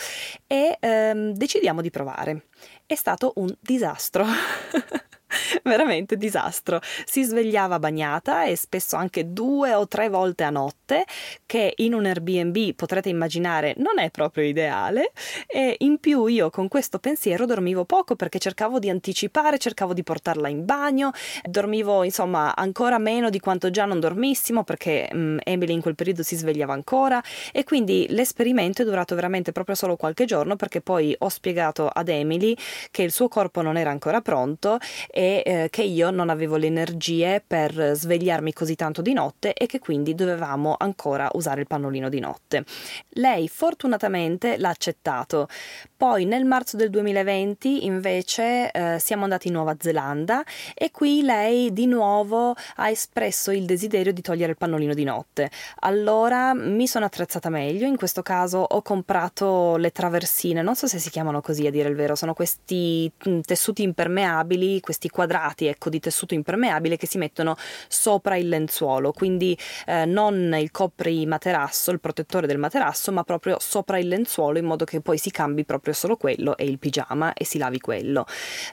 e 0.47 0.77
ehm, 0.79 1.33
decidiamo 1.33 1.81
di 1.81 1.91
provare. 1.91 2.47
È 2.85 2.95
stato 2.95 3.33
un 3.37 3.55
disastro. 3.61 4.25
veramente 5.65 6.17
disastro. 6.17 6.81
Si 7.05 7.23
svegliava 7.23 7.79
bagnata 7.79 8.45
e 8.45 8.57
spesso 8.57 8.97
anche 8.97 9.33
due 9.33 9.75
o 9.75 9.87
tre 9.87 10.09
volte 10.09 10.45
a 10.45 10.51
notte, 10.51 11.05
che 11.47 11.73
in 11.77 11.95
un 11.95 12.07
Airbnb 12.07 12.75
potrete 12.75 13.09
immaginare 13.09 13.75
non 13.79 13.99
è 13.99 14.11
proprio 14.11 14.45
ideale. 14.45 15.13
E 15.47 15.77
in 15.79 15.99
più 15.99 16.27
io 16.27 16.51
con 16.51 16.69
questo 16.69 16.99
pensiero 16.99 17.47
dormivo 17.47 17.85
poco 17.85 18.17
perché 18.17 18.39
cercavo 18.39 18.79
di 18.79 18.91
anticipare, 18.91 19.59
cercavo 19.59 19.93
di 19.93 20.03
portarla 20.03 20.49
in 20.49 20.65
bagno, 20.65 21.13
dormivo 21.45 22.03
insomma 22.03 22.55
ancora 22.55 22.99
meno 22.99 23.31
di 23.31 23.41
quanto 23.41 23.71
già 23.71 23.85
non 23.85 24.01
dormissimo 24.01 24.65
perché 24.65 25.09
um, 25.13 25.39
Emily 25.45 25.73
in 25.73 25.81
quel 25.81 25.95
periodo 25.95 26.23
si 26.23 26.37
svegliava 26.37 26.73
ancora 26.73 27.23
e 27.53 27.65
quindi 27.65 28.07
l'esperimento 28.11 28.83
è 28.83 28.85
durato 28.85 29.15
veramente 29.15 29.53
proprio 29.53 29.75
solo 29.75 29.97
qualche 29.97 30.25
giorno 30.25 30.57
perché 30.57 30.81
poi 30.81 31.15
ho 31.19 31.29
spiegato 31.29 31.89
ad 31.89 32.09
Emily 32.09 32.57
che 32.91 33.03
il 33.03 33.13
suo 33.13 33.29
corpo 33.29 33.63
non 33.63 33.77
era 33.77 33.91
ancora 33.91 34.21
pronto 34.21 34.79
e 35.11 35.28
eh, 35.37 35.69
che 35.71 35.83
io 35.83 36.11
non 36.11 36.31
avevo 36.31 36.57
le 36.57 36.67
energie 36.67 37.43
per 37.45 37.93
svegliarmi 37.95 38.53
così 38.53 38.75
tanto 38.75 39.03
di 39.03 39.13
notte 39.13 39.55
e 39.55 39.67
che 39.67 39.79
quindi 39.79 40.15
dovevamo 40.15 40.75
ancora 40.79 41.29
usare 41.33 41.61
il 41.61 41.67
pannolino 41.67 42.09
di 42.09 42.21
notte. 42.21 42.65
Lei 43.11 43.49
fortunatamente 43.49 44.57
l'ha 44.59 44.71
accettato. 44.71 45.49
Poi 45.97 46.25
nel 46.25 46.45
marzo 46.45 46.77
del 46.77 46.91
2020 46.91 47.85
invece 47.85 48.71
eh, 48.71 48.99
siamo 49.01 49.25
andati 49.25 49.49
in 49.49 49.55
Nuova 49.55 49.77
Zelanda 49.79 50.45
e 50.75 50.91
qui 50.91 51.23
lei 51.23 51.73
di 51.73 51.87
nuovo 51.87 52.55
ha 52.77 52.89
espresso 52.89 53.51
il 53.51 53.65
desiderio 53.65 54.13
di 54.13 54.23
togliere 54.23 54.53
il 54.53 54.57
pannolino 54.57 54.95
di 54.95 55.05
notte. 55.05 55.51
Allora 55.81 56.55
mi 56.55 56.87
sono 56.87 57.05
attrezzata 57.05 57.49
meglio, 57.49 57.87
in 57.87 57.97
questo 57.97 58.23
caso 58.23 58.59
ho 58.59 58.83
comprato 58.83 59.77
le 59.77 59.91
traversine, 59.91 60.63
non 60.63 60.77
so 60.77 60.87
se 60.87 60.99
si 60.99 61.11
chiamano 61.11 61.41
così 61.41 61.67
a 61.67 61.71
dire 61.71 61.89
il 61.89 61.97
vero, 61.97 62.15
sono 62.15 62.35
questi 62.35 63.11
mm, 63.29 63.41
tessuti 63.41 63.83
impermeabili, 63.83 64.81
questi 64.81 65.09
quadrati 65.19 65.67
ecco, 65.67 65.91
di 65.91 65.99
tessuto 65.99 66.35
impermeabile 66.35 66.97
che 66.97 67.09
si 67.09 67.19
mettono 67.19 67.57
sopra 67.89 68.37
il 68.37 68.49
lenzuolo, 68.49 69.11
quindi 69.11 69.59
eh, 69.85 70.05
non 70.05 70.55
il 70.57 70.71
copri 70.71 71.27
materasso, 71.27 71.91
il 71.91 71.99
protettore 71.99 72.47
del 72.47 72.59
materasso, 72.59 73.11
ma 73.11 73.25
proprio 73.25 73.57
sopra 73.59 73.99
il 73.99 74.07
lenzuolo 74.07 74.59
in 74.59 74.65
modo 74.65 74.85
che 74.85 75.01
poi 75.01 75.19
si 75.19 75.33
cambi 75.33 75.65
proprio 75.65 75.93
solo 75.93 76.17
quello 76.17 76.57
e 76.57 76.67
il 76.67 76.79
pigiama 76.79 77.33
e 77.33 77.45
si 77.45 77.59
lavi 77.59 77.81
quello. 77.81 78.27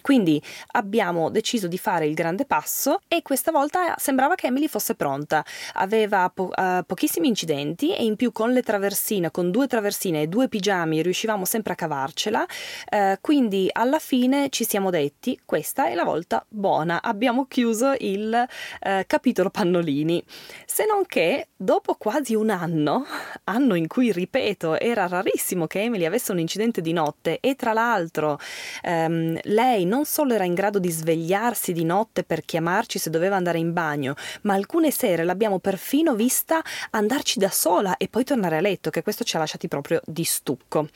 Quindi 0.04 0.40
abbiamo 0.74 1.32
deciso 1.32 1.68
di 1.68 1.80
fare 1.80 2.06
il 2.06 2.14
grande 2.14 2.46
passo 2.46 3.00
e 3.08 3.24
questa 3.24 3.52
volta 3.52 3.96
sembrava 3.98 4.36
che 4.36 4.46
Emily 4.46 4.68
fosse 4.68 4.94
pronta. 4.94 5.44
Aveva 5.74 6.30
po- 6.32 6.52
uh, 6.56 6.86
pochissimi 6.86 7.28
incidenti 7.28 7.96
e 7.96 8.04
in 8.04 8.18
più 8.18 8.32
con 8.32 8.52
le 8.52 8.62
traversine, 8.62 9.32
con 9.32 9.50
due 9.50 9.66
traversine 9.66 10.22
e 10.22 10.28
due 10.28 10.48
pigiami 10.48 11.02
riuscivamo 11.02 11.44
sempre 11.44 11.74
a 11.74 11.76
cavarcela. 11.76 12.46
Uh, 12.92 13.16
quindi 13.20 13.68
alla 13.72 13.98
fine 13.98 14.50
ci 14.50 14.64
siamo 14.64 14.92
detti 14.92 15.40
questa 15.44 15.88
è 15.88 15.96
la 15.96 16.04
volta 16.04 16.25
volta 16.26 16.44
buona, 16.50 17.02
abbiamo 17.04 17.46
chiuso 17.46 17.94
il 18.00 18.34
eh, 18.80 19.04
capitolo 19.08 19.52
pannolini. 19.52 20.24
Se 20.66 20.86
non 20.86 21.06
che, 21.06 21.50
dopo 21.56 21.94
quasi 21.96 22.34
un 22.34 22.50
anno, 22.50 23.06
anno 23.46 23.76
in 23.76 23.88
cui, 23.88 24.12
ripeto, 24.12 24.80
era 24.80 25.08
rarissimo 25.08 25.68
che 25.68 25.84
Emily 25.84 26.06
avesse 26.06 26.32
un 26.32 26.40
incidente 26.40 26.82
di 26.82 26.94
notte 26.94 27.40
e 27.40 27.56
tra 27.56 27.74
l'altro 27.74 28.40
ehm, 28.82 29.40
lei 29.44 29.86
non 29.86 30.06
solo 30.06 30.34
era 30.34 30.46
in 30.46 30.56
grado 30.56 30.80
di 30.80 30.90
svegliarsi 30.90 31.72
di 31.72 31.86
notte 31.86 32.24
per 32.24 32.44
chiamarci 32.44 32.98
se 32.98 33.12
doveva 33.12 33.36
andare 33.36 33.60
in 33.60 33.72
bagno, 33.72 34.16
ma 34.42 34.56
alcune 34.56 34.90
sere 34.90 35.24
l'abbiamo 35.24 35.60
perfino 35.60 36.16
vista 36.16 36.62
andarci 36.92 37.38
da 37.38 37.50
sola 37.50 37.98
e 37.98 38.08
poi 38.08 38.24
tornare 38.24 38.58
a 38.58 38.62
letto, 38.62 38.90
che 38.90 39.04
questo 39.04 39.24
ci 39.24 39.36
ha 39.36 39.40
lasciati 39.40 39.68
proprio 39.68 40.02
di 40.06 40.24
stucco 40.24 40.88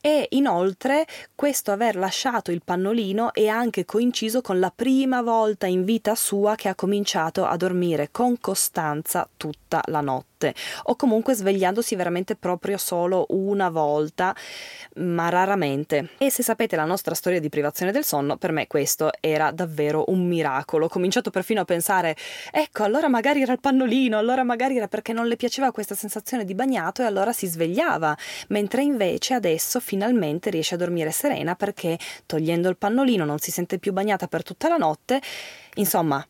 e 0.00 0.26
inoltre 0.30 1.06
questo 1.34 1.72
aver 1.72 1.96
lasciato 1.96 2.50
il 2.50 2.62
pannolino 2.64 3.32
è 3.32 3.46
anche 3.46 3.84
coinciso 3.84 4.40
con 4.40 4.58
la 4.58 4.72
prima 4.74 5.22
volta 5.22 5.66
in 5.66 5.84
vita 5.84 6.14
sua 6.14 6.54
che 6.54 6.68
ha 6.68 6.74
cominciato 6.74 7.44
a 7.44 7.56
dormire 7.56 8.10
con 8.10 8.38
costanza 8.40 9.28
tutta 9.36 9.82
la 9.86 10.00
notte 10.00 10.26
o 10.84 10.96
comunque 10.96 11.34
svegliandosi 11.34 11.96
veramente 11.96 12.36
proprio 12.36 12.78
solo 12.78 13.26
una 13.30 13.70
volta, 13.70 14.34
ma 14.96 15.28
raramente. 15.28 16.10
E 16.18 16.30
se 16.30 16.42
sapete 16.42 16.76
la 16.76 16.84
nostra 16.84 17.14
storia 17.14 17.40
di 17.40 17.48
privazione 17.48 17.90
del 17.92 18.04
sonno, 18.04 18.36
per 18.36 18.52
me 18.52 18.66
questo 18.66 19.10
era 19.20 19.50
davvero 19.50 20.04
un 20.08 20.26
miracolo. 20.26 20.86
Ho 20.86 20.88
cominciato 20.88 21.30
perfino 21.30 21.62
a 21.62 21.64
pensare, 21.64 22.16
ecco, 22.52 22.84
allora 22.84 23.08
magari 23.08 23.42
era 23.42 23.52
il 23.52 23.60
pannolino, 23.60 24.16
allora 24.16 24.44
magari 24.44 24.76
era 24.76 24.88
perché 24.88 25.12
non 25.12 25.26
le 25.26 25.36
piaceva 25.36 25.72
questa 25.72 25.94
sensazione 25.94 26.44
di 26.44 26.54
bagnato 26.54 27.02
e 27.02 27.06
allora 27.06 27.32
si 27.32 27.46
svegliava, 27.46 28.16
mentre 28.48 28.82
invece 28.82 29.34
adesso 29.34 29.80
finalmente 29.88 30.50
riesce 30.50 30.74
a 30.74 30.78
dormire 30.78 31.10
serena 31.10 31.54
perché 31.54 31.98
togliendo 32.26 32.68
il 32.68 32.76
pannolino 32.76 33.24
non 33.24 33.38
si 33.38 33.50
sente 33.50 33.78
più 33.78 33.94
bagnata 33.94 34.28
per 34.28 34.42
tutta 34.42 34.68
la 34.68 34.76
notte. 34.76 35.18
Insomma, 35.76 36.24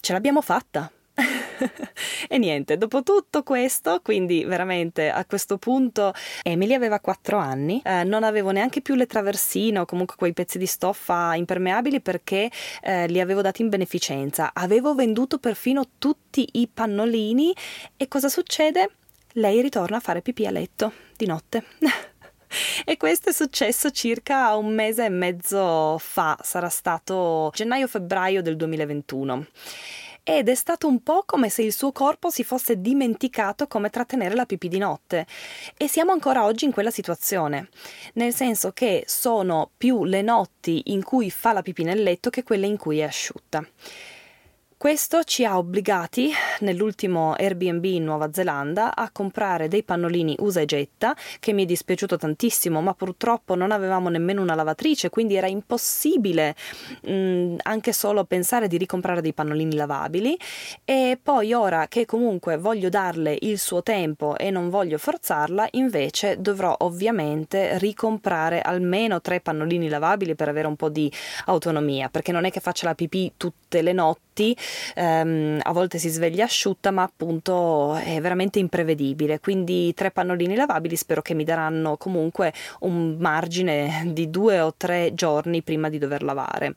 ce 0.00 0.12
l'abbiamo 0.12 0.40
fatta. 0.40 0.88
e 2.28 2.38
niente, 2.38 2.78
dopo 2.78 3.02
tutto 3.02 3.42
questo, 3.42 4.00
quindi 4.02 4.44
veramente 4.44 5.10
a 5.10 5.24
questo 5.26 5.58
punto 5.58 6.14
Emily 6.44 6.74
aveva 6.74 7.00
4 7.00 7.36
anni, 7.38 7.82
eh, 7.84 8.04
non 8.04 8.22
avevo 8.22 8.52
neanche 8.52 8.80
più 8.80 8.94
le 8.94 9.06
traversine 9.06 9.80
o 9.80 9.84
comunque 9.84 10.14
quei 10.16 10.32
pezzi 10.32 10.58
di 10.58 10.66
stoffa 10.66 11.34
impermeabili 11.34 12.00
perché 12.00 12.48
eh, 12.82 13.08
li 13.08 13.18
avevo 13.18 13.42
dati 13.42 13.62
in 13.62 13.68
beneficenza. 13.68 14.52
Avevo 14.54 14.94
venduto 14.94 15.38
perfino 15.38 15.88
tutti 15.98 16.48
i 16.52 16.68
pannolini 16.72 17.52
e 17.96 18.06
cosa 18.06 18.28
succede? 18.28 18.90
Lei 19.32 19.60
ritorna 19.60 19.96
a 19.96 20.00
fare 20.00 20.22
pipì 20.22 20.46
a 20.46 20.52
letto 20.52 20.92
di 21.16 21.26
notte. 21.26 21.64
e 22.84 22.96
questo 22.96 23.30
è 23.30 23.32
successo 23.32 23.90
circa 23.90 24.54
un 24.56 24.74
mese 24.74 25.04
e 25.04 25.08
mezzo 25.08 25.98
fa, 25.98 26.38
sarà 26.42 26.68
stato 26.68 27.50
gennaio-febbraio 27.54 28.42
del 28.42 28.56
2021 28.56 29.46
ed 30.24 30.48
è 30.48 30.54
stato 30.54 30.86
un 30.86 31.02
po' 31.02 31.24
come 31.26 31.48
se 31.48 31.62
il 31.62 31.72
suo 31.72 31.90
corpo 31.90 32.30
si 32.30 32.44
fosse 32.44 32.80
dimenticato 32.80 33.66
come 33.66 33.90
trattenere 33.90 34.36
la 34.36 34.46
pipì 34.46 34.68
di 34.68 34.78
notte. 34.78 35.26
E 35.76 35.88
siamo 35.88 36.12
ancora 36.12 36.44
oggi 36.44 36.64
in 36.64 36.72
quella 36.72 36.92
situazione, 36.92 37.68
nel 38.14 38.32
senso 38.32 38.70
che 38.72 39.02
sono 39.06 39.70
più 39.76 40.04
le 40.04 40.22
notti 40.22 40.82
in 40.86 41.02
cui 41.02 41.28
fa 41.30 41.52
la 41.52 41.62
pipì 41.62 41.82
nel 41.82 42.02
letto 42.02 42.30
che 42.30 42.44
quelle 42.44 42.66
in 42.66 42.76
cui 42.76 43.00
è 43.00 43.04
asciutta. 43.04 43.66
Questo 44.82 45.22
ci 45.22 45.44
ha 45.44 45.58
obbligati, 45.58 46.32
nell'ultimo 46.58 47.34
Airbnb 47.34 47.84
in 47.84 48.02
Nuova 48.02 48.30
Zelanda, 48.32 48.96
a 48.96 49.12
comprare 49.12 49.68
dei 49.68 49.84
pannolini 49.84 50.34
usa 50.40 50.58
e 50.58 50.64
getta, 50.64 51.14
che 51.38 51.52
mi 51.52 51.62
è 51.62 51.66
dispiaciuto 51.66 52.16
tantissimo, 52.16 52.80
ma 52.80 52.92
purtroppo 52.92 53.54
non 53.54 53.70
avevamo 53.70 54.08
nemmeno 54.08 54.42
una 54.42 54.56
lavatrice, 54.56 55.08
quindi 55.08 55.36
era 55.36 55.46
impossibile 55.46 56.56
mh, 57.02 57.58
anche 57.62 57.92
solo 57.92 58.24
pensare 58.24 58.66
di 58.66 58.76
ricomprare 58.76 59.20
dei 59.20 59.32
pannolini 59.32 59.76
lavabili. 59.76 60.36
E 60.84 61.16
poi 61.22 61.52
ora 61.52 61.86
che 61.86 62.04
comunque 62.04 62.56
voglio 62.56 62.88
darle 62.88 63.38
il 63.42 63.60
suo 63.60 63.84
tempo 63.84 64.36
e 64.36 64.50
non 64.50 64.68
voglio 64.68 64.98
forzarla, 64.98 65.68
invece 65.74 66.40
dovrò 66.40 66.74
ovviamente 66.80 67.78
ricomprare 67.78 68.60
almeno 68.60 69.20
tre 69.20 69.40
pannolini 69.40 69.88
lavabili 69.88 70.34
per 70.34 70.48
avere 70.48 70.66
un 70.66 70.74
po' 70.74 70.88
di 70.88 71.08
autonomia, 71.44 72.08
perché 72.08 72.32
non 72.32 72.46
è 72.46 72.50
che 72.50 72.58
faccia 72.58 72.86
la 72.86 72.96
pipì 72.96 73.34
tutte 73.36 73.80
le 73.80 73.92
notti 73.92 74.31
ehm, 74.94 75.60
a 75.62 75.72
volte 75.72 75.98
si 75.98 76.08
sveglia 76.08 76.44
asciutta, 76.44 76.90
ma 76.90 77.02
appunto 77.02 77.94
è 77.94 78.20
veramente 78.20 78.58
imprevedibile. 78.58 79.40
Quindi 79.40 79.92
tre 79.94 80.10
pannolini 80.10 80.54
lavabili 80.54 80.96
spero 80.96 81.22
che 81.22 81.34
mi 81.34 81.44
daranno 81.44 81.96
comunque 81.96 82.52
un 82.80 83.16
margine 83.18 84.04
di 84.06 84.30
due 84.30 84.60
o 84.60 84.74
tre 84.76 85.12
giorni 85.14 85.62
prima 85.62 85.88
di 85.88 85.98
dover 85.98 86.22
lavare. 86.22 86.74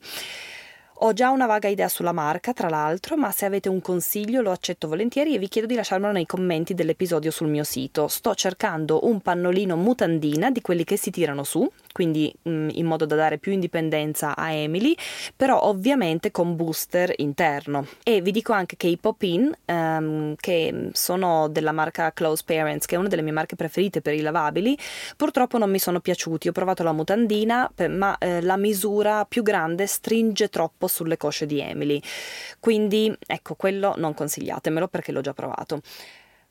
Ho 1.00 1.12
già 1.12 1.28
una 1.28 1.44
vaga 1.44 1.68
idea 1.68 1.88
sulla 1.88 2.12
marca, 2.12 2.54
tra 2.54 2.70
l'altro, 2.70 3.18
ma 3.18 3.30
se 3.30 3.44
avete 3.44 3.68
un 3.68 3.82
consiglio 3.82 4.40
lo 4.40 4.50
accetto 4.50 4.88
volentieri 4.88 5.34
e 5.34 5.38
vi 5.38 5.48
chiedo 5.48 5.66
di 5.66 5.74
lasciarmelo 5.74 6.10
nei 6.10 6.24
commenti 6.24 6.72
dell'episodio 6.72 7.30
sul 7.30 7.48
mio 7.48 7.64
sito. 7.64 8.08
Sto 8.08 8.34
cercando 8.34 9.06
un 9.06 9.20
pannolino 9.20 9.76
mutandina 9.76 10.50
di 10.50 10.62
quelli 10.62 10.84
che 10.84 10.96
si 10.96 11.10
tirano 11.10 11.44
su, 11.44 11.70
quindi 11.92 12.34
mm, 12.48 12.70
in 12.72 12.86
modo 12.86 13.04
da 13.04 13.14
dare 13.14 13.36
più 13.36 13.52
indipendenza 13.52 14.34
a 14.34 14.52
Emily, 14.52 14.96
però 15.36 15.64
ovviamente 15.64 16.30
con 16.30 16.56
booster 16.56 17.12
interno. 17.16 17.86
E 18.02 18.22
vi 18.22 18.30
dico 18.30 18.54
anche 18.54 18.76
che 18.78 18.86
i 18.86 18.96
pop-in, 18.96 19.54
um, 19.66 20.34
che 20.36 20.88
sono 20.92 21.48
della 21.48 21.72
marca 21.72 22.10
Close 22.14 22.42
Parents, 22.46 22.86
che 22.86 22.94
è 22.94 22.98
una 22.98 23.08
delle 23.08 23.22
mie 23.22 23.32
marche 23.32 23.54
preferite 23.54 24.00
per 24.00 24.14
i 24.14 24.22
lavabili, 24.22 24.74
purtroppo 25.14 25.58
non 25.58 25.70
mi 25.70 25.78
sono 25.78 26.00
piaciuti. 26.00 26.48
Ho 26.48 26.52
provato 26.52 26.82
la 26.82 26.92
mutandina, 26.92 27.70
ma 27.90 28.16
eh, 28.16 28.40
la 28.40 28.56
misura 28.56 29.26
più 29.26 29.42
grande 29.42 29.86
stringe 29.86 30.48
troppo 30.48 30.84
sulle 30.88 31.16
cosce 31.16 31.46
di 31.46 31.60
Emily. 31.60 32.00
Quindi 32.60 33.16
ecco, 33.26 33.54
quello 33.54 33.94
non 33.96 34.14
consigliatemelo 34.14 34.88
perché 34.88 35.12
l'ho 35.12 35.20
già 35.20 35.32
provato. 35.32 35.80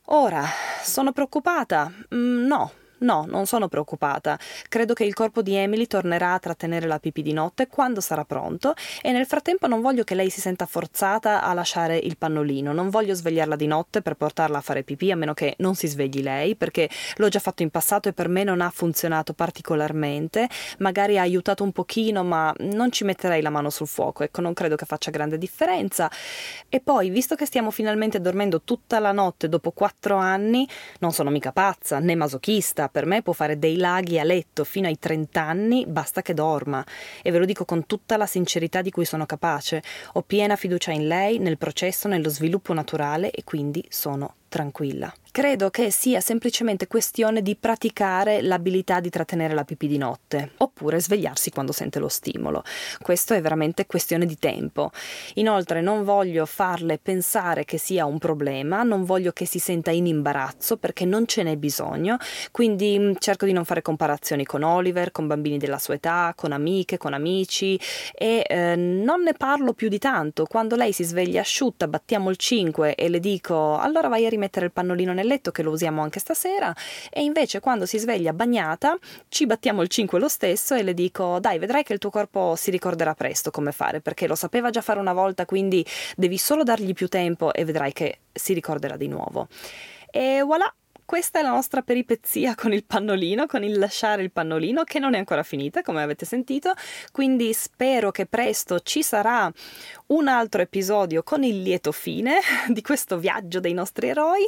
Ora, 0.10 0.44
sono 0.84 1.12
preoccupata? 1.12 1.92
Mm, 2.14 2.46
no, 2.46 2.72
No, 3.00 3.26
non 3.28 3.46
sono 3.46 3.68
preoccupata. 3.68 4.40
Credo 4.70 4.94
che 4.94 5.04
il 5.04 5.14
corpo 5.14 5.42
di 5.42 5.56
Emily 5.56 5.86
tornerà 5.86 6.34
a 6.34 6.40
trattenere 6.40 6.88
la 6.88 7.00
pipì 7.00 7.22
di 7.22 7.34
notte 7.34 7.68
quando 7.68 8.00
sarà 8.00 8.24
pronto 8.24 8.74
e 9.02 9.12
nel 9.12 9.26
frattempo 9.26 9.68
non 9.68 9.82
voglio 9.82 10.04
che 10.04 10.16
lei 10.16 10.30
si 10.30 10.40
senta 10.40 10.66
forzata 10.66 11.44
a 11.44 11.54
lasciare 11.54 11.98
il 11.98 12.18
pannolino. 12.18 12.72
Non 12.72 12.90
voglio 12.90 13.14
svegliarla 13.14 13.56
di 13.56 13.68
notte 13.68 14.02
per 14.02 14.16
portarla 14.16 14.60
a 14.60 14.62
fare 14.62 14.84
pipì 14.84 15.12
a 15.12 15.16
meno 15.16 15.34
che 15.34 15.56
non 15.58 15.76
si 15.76 15.88
svegli 15.88 16.22
lei, 16.22 16.56
perché 16.56 16.90
l'ho 17.18 17.28
già 17.28 17.40
fatto 17.40 17.64
in 17.64 17.70
passato 17.70 18.08
e 18.08 18.14
per 18.14 18.30
me 18.30 18.44
non 18.44 18.62
ha 18.62 18.70
funzionato 18.70 19.34
particolarmente. 19.34 20.48
Magari 20.80 21.18
ha 21.18 21.22
aiutato 21.22 21.64
un 21.64 21.74
pochino, 21.74 22.24
ma 22.24 22.54
non 22.60 22.92
ci 22.92 23.04
metterei 23.04 23.42
la 23.42 23.50
mano 23.50 23.70
sul 23.70 23.88
fuoco. 23.88 24.24
Ecco, 24.24 24.40
non 24.42 24.54
credo 24.54 24.76
che 24.76 24.86
faccia 24.86 25.12
grande 25.12 25.38
differenza. 25.38 26.10
E 26.70 26.80
poi, 26.80 27.10
visto 27.10 27.36
che 27.36 27.46
stiamo 27.46 27.72
finalmente 27.72 28.22
dormendo 28.22 28.62
tutta 28.62 29.00
la 29.00 29.12
notte 29.12 29.50
dopo 29.50 29.72
quattro 29.72 30.16
anni, 30.16 30.68
non 31.00 31.12
sono 31.12 31.30
mica 31.30 31.52
pazza 31.52 32.00
né 32.00 32.16
masochista 32.16 32.85
per 32.90 33.06
me 33.06 33.22
può 33.22 33.34
fare 33.34 33.60
dei 33.60 33.78
laghi 33.78 34.20
a 34.20 34.24
letto 34.24 34.64
fino 34.64 34.88
ai 34.88 34.98
30 35.00 35.42
anni, 35.42 35.86
basta 35.88 36.22
che 36.22 36.34
dorma. 36.34 36.86
E 37.22 37.32
ve 37.32 37.38
lo 37.38 37.46
dico 37.46 37.66
con 37.66 37.86
tutta 37.86 38.18
la 38.18 38.26
sincerità 38.26 38.82
di 38.82 38.92
cui 38.92 39.06
sono 39.06 39.26
capace. 39.26 39.84
Ho 40.14 40.22
piena 40.22 40.56
fiducia 40.56 40.92
in 40.92 41.08
lei, 41.08 41.40
nel 41.40 41.58
processo, 41.58 42.08
nello 42.08 42.30
sviluppo 42.30 42.74
naturale 42.74 43.32
e 43.32 43.44
quindi 43.44 43.86
sono 43.90 44.36
tranquilla. 44.56 45.14
Credo 45.36 45.70
che 45.70 45.92
sia 45.92 46.22
semplicemente 46.22 46.88
questione 46.88 47.42
di 47.42 47.58
praticare 47.58 48.42
l'abilità 48.42 49.02
di 49.02 49.10
trattenere 49.10 49.54
la 49.54 49.66
pipì 49.66 49.86
di 49.86 49.98
notte, 49.98 50.52
oppure 50.60 51.02
svegliarsi 51.02 51.52
quando 51.52 51.74
sente 51.74 52.00
lo 52.00 52.08
stimolo. 52.08 52.64
Questo 53.02 53.34
è 53.34 53.42
veramente 53.42 53.86
questione 53.86 54.26
di 54.26 54.40
tempo. 54.40 54.92
Inoltre 55.34 55.82
non 55.82 56.06
voglio 56.06 56.46
farle 56.46 57.00
pensare 57.00 57.66
che 57.66 57.78
sia 57.78 58.06
un 58.06 58.18
problema, 58.18 58.84
non 58.84 59.04
voglio 59.04 59.34
che 59.34 59.46
si 59.46 59.60
senta 59.60 59.92
in 59.92 60.06
imbarazzo 60.06 60.78
perché 60.78 61.04
non 61.04 61.28
ce 61.28 61.44
n'è 61.44 61.58
bisogno, 61.58 62.16
quindi 62.52 62.98
mm, 62.98 63.16
cerco 63.20 63.46
di 63.46 63.52
non 63.52 63.66
fare 63.66 63.82
comparazioni 63.82 64.46
con 64.46 64.64
Oliver, 64.64 65.12
con 65.12 65.28
bambini 65.28 65.58
della 65.58 65.80
sua 65.80 65.96
età, 65.96 66.32
con 66.34 66.54
amiche, 66.54 66.98
con 66.98 67.12
amici 67.12 67.78
e 68.14 68.46
eh, 68.48 68.78
non 68.78 69.22
ne 69.22 69.34
parlo 69.34 69.74
più 69.74 69.90
di 69.90 70.00
tanto. 70.00 70.46
Quando 70.46 70.78
lei 70.78 70.94
si 70.94 71.04
sveglia 71.04 71.42
asciutta, 71.42 71.90
battiamo 71.90 72.30
il 72.30 72.38
5 72.38 72.96
e 72.96 73.10
le 73.10 73.20
dico 73.20 73.78
allora 73.78 74.08
vai 74.08 74.26
a 74.26 74.30
rimettere 74.30 74.44
il 74.66 74.72
pannolino 74.72 75.14
nel 75.14 75.28
letto 75.28 75.52
che 75.52 75.64
lo 75.64 75.72
usiamo 75.72 76.02
anche 76.02 76.20
stasera 76.20 76.74
e 77.10 77.24
invece 77.24 77.60
quando 77.60 77.86
si 77.86 77.98
sveglia 77.98 78.34
bagnata 78.34 78.98
ci 79.30 79.46
battiamo 79.46 79.82
il 79.82 79.88
5 79.88 80.20
lo 80.20 80.28
stesso 80.28 80.76
e 80.76 80.84
le 80.84 80.94
dico 80.94 81.40
dai 81.40 81.60
vedrai 81.60 81.84
che 81.84 81.94
il 81.94 82.00
tuo 82.00 82.10
corpo 82.10 82.56
si 82.56 82.72
ricorderà 82.72 83.14
presto 83.14 83.52
come 83.52 83.72
fare 83.72 84.02
perché 84.02 84.28
lo 84.28 84.36
sapeva 84.36 84.70
già 84.70 84.82
fare 84.82 85.00
una 85.00 85.14
volta 85.14 85.46
quindi 85.46 85.86
devi 86.16 86.38
solo 86.38 86.64
dargli 86.64 86.94
più 86.94 87.08
tempo 87.08 87.54
e 87.54 87.66
vedrai 87.66 87.94
che 87.94 88.20
si 88.32 88.54
ricorderà 88.54 88.98
di 88.98 89.08
nuovo. 89.08 89.48
E 90.12 90.42
voilà! 90.44 90.74
Questa 91.06 91.38
è 91.38 91.44
la 91.44 91.52
nostra 91.52 91.84
peripezia 91.84 92.56
con 92.56 92.74
il 92.74 92.84
pannolino, 92.84 93.46
con 93.46 93.64
il 93.64 93.78
lasciare 93.78 94.24
il 94.24 94.32
pannolino, 94.32 94.84
che 94.84 94.98
non 94.98 95.14
è 95.14 95.20
ancora 95.20 95.44
finita, 95.44 95.84
come 95.84 96.02
avete 96.02 96.26
sentito. 96.26 96.74
Quindi 97.12 97.54
spero 97.54 98.10
che 98.10 98.26
presto 98.26 98.80
ci 98.80 99.04
sarà 99.04 99.52
un 100.08 100.28
altro 100.28 100.64
episodio 100.64 101.22
con 101.22 101.44
il 101.44 101.62
lieto 101.62 101.92
fine 101.92 102.40
di 102.70 102.82
questo 102.82 103.20
viaggio 103.20 103.60
dei 103.60 103.74
nostri 103.74 104.08
eroi. 104.08 104.48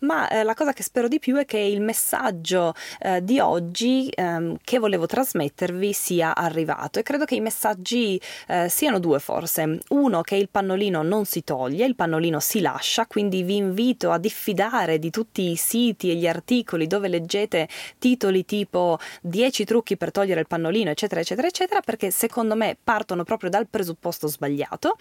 Ma 0.00 0.28
eh, 0.28 0.44
la 0.44 0.54
cosa 0.54 0.72
che 0.72 0.84
spero 0.84 1.08
di 1.08 1.18
più 1.18 1.36
è 1.36 1.44
che 1.44 1.58
il 1.58 1.80
messaggio 1.80 2.74
eh, 3.00 3.24
di 3.24 3.40
oggi 3.40 4.08
ehm, 4.08 4.58
che 4.62 4.78
volevo 4.78 5.06
trasmettervi 5.06 5.92
sia 5.92 6.36
arrivato. 6.36 7.00
E 7.00 7.02
credo 7.02 7.24
che 7.24 7.34
i 7.34 7.40
messaggi 7.40 8.20
eh, 8.46 8.68
siano 8.68 9.00
due, 9.00 9.18
forse. 9.18 9.80
Uno, 9.88 10.20
che 10.20 10.36
il 10.36 10.50
pannolino 10.50 11.02
non 11.02 11.24
si 11.24 11.42
toglie, 11.42 11.84
il 11.84 11.96
pannolino 11.96 12.38
si 12.38 12.60
lascia, 12.60 13.06
quindi 13.06 13.42
vi 13.42 13.56
invito 13.56 14.12
a 14.12 14.18
diffidare 14.18 15.00
di 15.00 15.10
tutti 15.10 15.50
i 15.50 15.56
siti 15.56 15.94
siti 15.96 16.10
e 16.10 16.14
gli 16.14 16.26
articoli 16.26 16.86
dove 16.86 17.08
leggete 17.08 17.68
titoli 17.98 18.44
tipo 18.44 18.98
10 19.22 19.64
trucchi 19.64 19.96
per 19.96 20.10
togliere 20.10 20.40
il 20.40 20.46
pannolino, 20.46 20.90
eccetera, 20.90 21.20
eccetera, 21.20 21.48
eccetera, 21.48 21.80
perché 21.80 22.10
secondo 22.10 22.54
me 22.54 22.76
partono 22.82 23.24
proprio 23.24 23.50
dal 23.50 23.66
presupposto 23.66 24.28
sbagliato. 24.28 24.96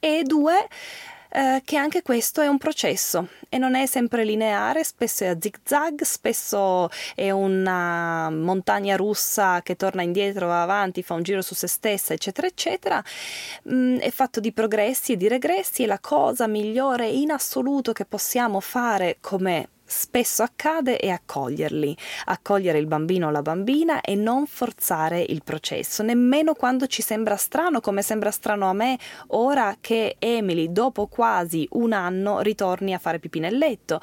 E 0.00 0.22
due, 0.24 0.66
eh, 1.30 1.60
che 1.64 1.76
anche 1.76 2.02
questo 2.02 2.40
è 2.40 2.46
un 2.46 2.56
processo 2.56 3.28
e 3.50 3.58
non 3.58 3.74
è 3.74 3.84
sempre 3.86 4.24
lineare, 4.24 4.82
spesso 4.82 5.24
è 5.24 5.28
a 5.28 5.36
zig 5.38 5.58
zag, 5.62 6.02
spesso 6.02 6.88
è 7.14 7.30
una 7.30 8.30
montagna 8.30 8.96
russa 8.96 9.60
che 9.62 9.76
torna 9.76 10.02
indietro, 10.02 10.46
va 10.46 10.62
avanti, 10.62 11.02
fa 11.02 11.14
un 11.14 11.22
giro 11.22 11.42
su 11.42 11.54
se 11.54 11.66
stessa, 11.66 12.14
eccetera, 12.14 12.46
eccetera. 12.46 13.02
Mm, 13.70 13.98
è 13.98 14.10
fatto 14.10 14.40
di 14.40 14.52
progressi 14.52 15.12
e 15.12 15.16
di 15.16 15.28
regressi 15.28 15.82
e 15.82 15.86
la 15.86 15.98
cosa 16.00 16.46
migliore 16.46 17.08
in 17.08 17.30
assoluto 17.30 17.92
che 17.92 18.06
possiamo 18.06 18.60
fare 18.60 19.18
come 19.20 19.68
spesso 19.88 20.42
accade 20.42 20.98
è 20.98 21.08
accoglierli, 21.08 21.96
accogliere 22.26 22.78
il 22.78 22.86
bambino 22.86 23.28
o 23.28 23.30
la 23.30 23.42
bambina 23.42 24.02
e 24.02 24.14
non 24.14 24.46
forzare 24.46 25.24
il 25.26 25.42
processo, 25.42 26.02
nemmeno 26.02 26.52
quando 26.54 26.86
ci 26.86 27.00
sembra 27.02 27.36
strano, 27.36 27.80
come 27.80 28.02
sembra 28.02 28.30
strano 28.30 28.68
a 28.68 28.74
me 28.74 28.98
ora 29.28 29.76
che 29.80 30.16
Emily 30.18 30.70
dopo 30.70 31.06
quasi 31.06 31.66
un 31.72 31.92
anno 31.92 32.40
ritorni 32.40 32.92
a 32.92 32.98
fare 32.98 33.18
pipì 33.18 33.40
nel 33.40 33.56
letto. 33.56 34.00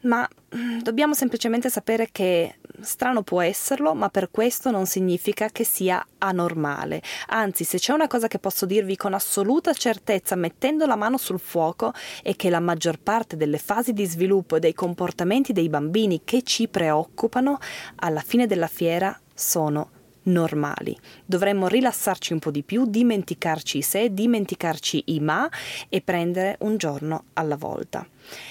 Ma 0.00 0.28
mm, 0.54 0.80
dobbiamo 0.80 1.14
semplicemente 1.14 1.70
sapere 1.70 2.08
che 2.12 2.56
strano 2.80 3.22
può 3.22 3.40
esserlo, 3.40 3.94
ma 3.94 4.08
per 4.08 4.30
questo 4.30 4.70
non 4.70 4.86
significa 4.86 5.48
che 5.48 5.64
sia 5.64 6.04
anormale. 6.18 7.02
Anzi, 7.28 7.64
se 7.64 7.78
c'è 7.78 7.92
una 7.92 8.06
cosa 8.06 8.28
che 8.28 8.38
posso 8.38 8.66
dirvi 8.66 8.96
con 8.96 9.14
assoluta 9.14 9.72
certezza 9.72 10.34
mettendo 10.36 10.86
la 10.86 10.96
mano 10.96 11.18
sul 11.18 11.40
fuoco 11.40 11.92
è 12.22 12.34
che 12.36 12.50
la 12.50 12.60
maggior 12.60 12.98
parte 12.98 13.36
delle 13.36 13.58
fasi 13.58 13.92
di 13.92 14.04
sviluppo 14.06 14.56
e 14.56 14.60
dei 14.60 14.74
comportamenti 14.74 15.52
dei 15.52 15.68
bambini 15.68 16.22
che 16.24 16.42
ci 16.42 16.68
preoccupano 16.68 17.58
alla 17.96 18.20
fine 18.20 18.46
della 18.46 18.68
fiera 18.68 19.18
sono 19.34 19.90
normali. 20.26 20.96
Dovremmo 21.24 21.66
rilassarci 21.66 22.32
un 22.32 22.38
po' 22.38 22.50
di 22.50 22.62
più, 22.62 22.86
dimenticarci 22.86 23.82
se, 23.82 24.12
dimenticarci 24.12 25.02
i 25.06 25.20
ma 25.20 25.48
e 25.88 26.00
prendere 26.00 26.56
un 26.60 26.76
giorno 26.76 27.24
alla 27.34 27.56
volta. 27.56 28.06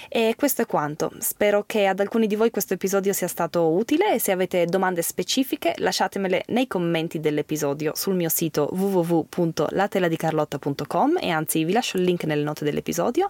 E 0.07 0.35
questo 0.37 0.61
è 0.61 0.65
quanto. 0.65 1.11
Spero 1.19 1.65
che 1.65 1.87
ad 1.87 1.99
alcuni 1.99 2.27
di 2.27 2.35
voi 2.35 2.49
questo 2.49 2.73
episodio 2.73 3.11
sia 3.13 3.27
stato 3.27 3.71
utile 3.71 4.13
e 4.13 4.19
se 4.19 4.31
avete 4.31 4.65
domande 4.65 5.01
specifiche 5.01 5.73
lasciatemele 5.77 6.43
nei 6.47 6.67
commenti 6.67 7.19
dell'episodio 7.19 7.91
sul 7.95 8.15
mio 8.15 8.29
sito 8.29 8.69
www.lateladicarlotta.com 8.71 11.17
e 11.19 11.29
anzi 11.29 11.65
vi 11.65 11.73
lascio 11.73 11.97
il 11.97 12.03
link 12.03 12.23
nelle 12.23 12.43
note 12.43 12.63
dell'episodio 12.63 13.27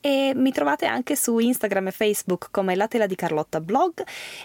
e 0.00 0.32
mi 0.34 0.52
trovate 0.52 0.86
anche 0.86 1.16
su 1.16 1.38
Instagram 1.38 1.88
e 1.88 1.92
Facebook 1.92 2.48
come 2.50 2.74
La 2.74 2.88
Tela 2.88 3.06
di 3.06 3.14
Carlotta 3.14 3.60
Blog 3.60 4.04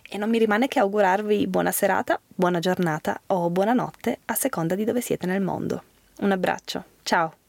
e 0.10 0.18
non 0.18 0.30
mi 0.30 0.38
rimane 0.38 0.68
che 0.68 0.80
augurarvi 0.80 1.48
buona 1.48 1.72
serata, 1.72 2.20
buona 2.28 2.60
giornata 2.60 3.20
o 3.28 3.50
buonanotte 3.50 4.20
a 4.26 4.34
seconda 4.34 4.76
di 4.76 4.84
dove 4.84 5.02
siete 5.02 5.26
nel 5.26 5.41
mondo. 5.41 5.84
Un 6.20 6.32
abbraccio, 6.32 6.84
ciao! 7.04 7.44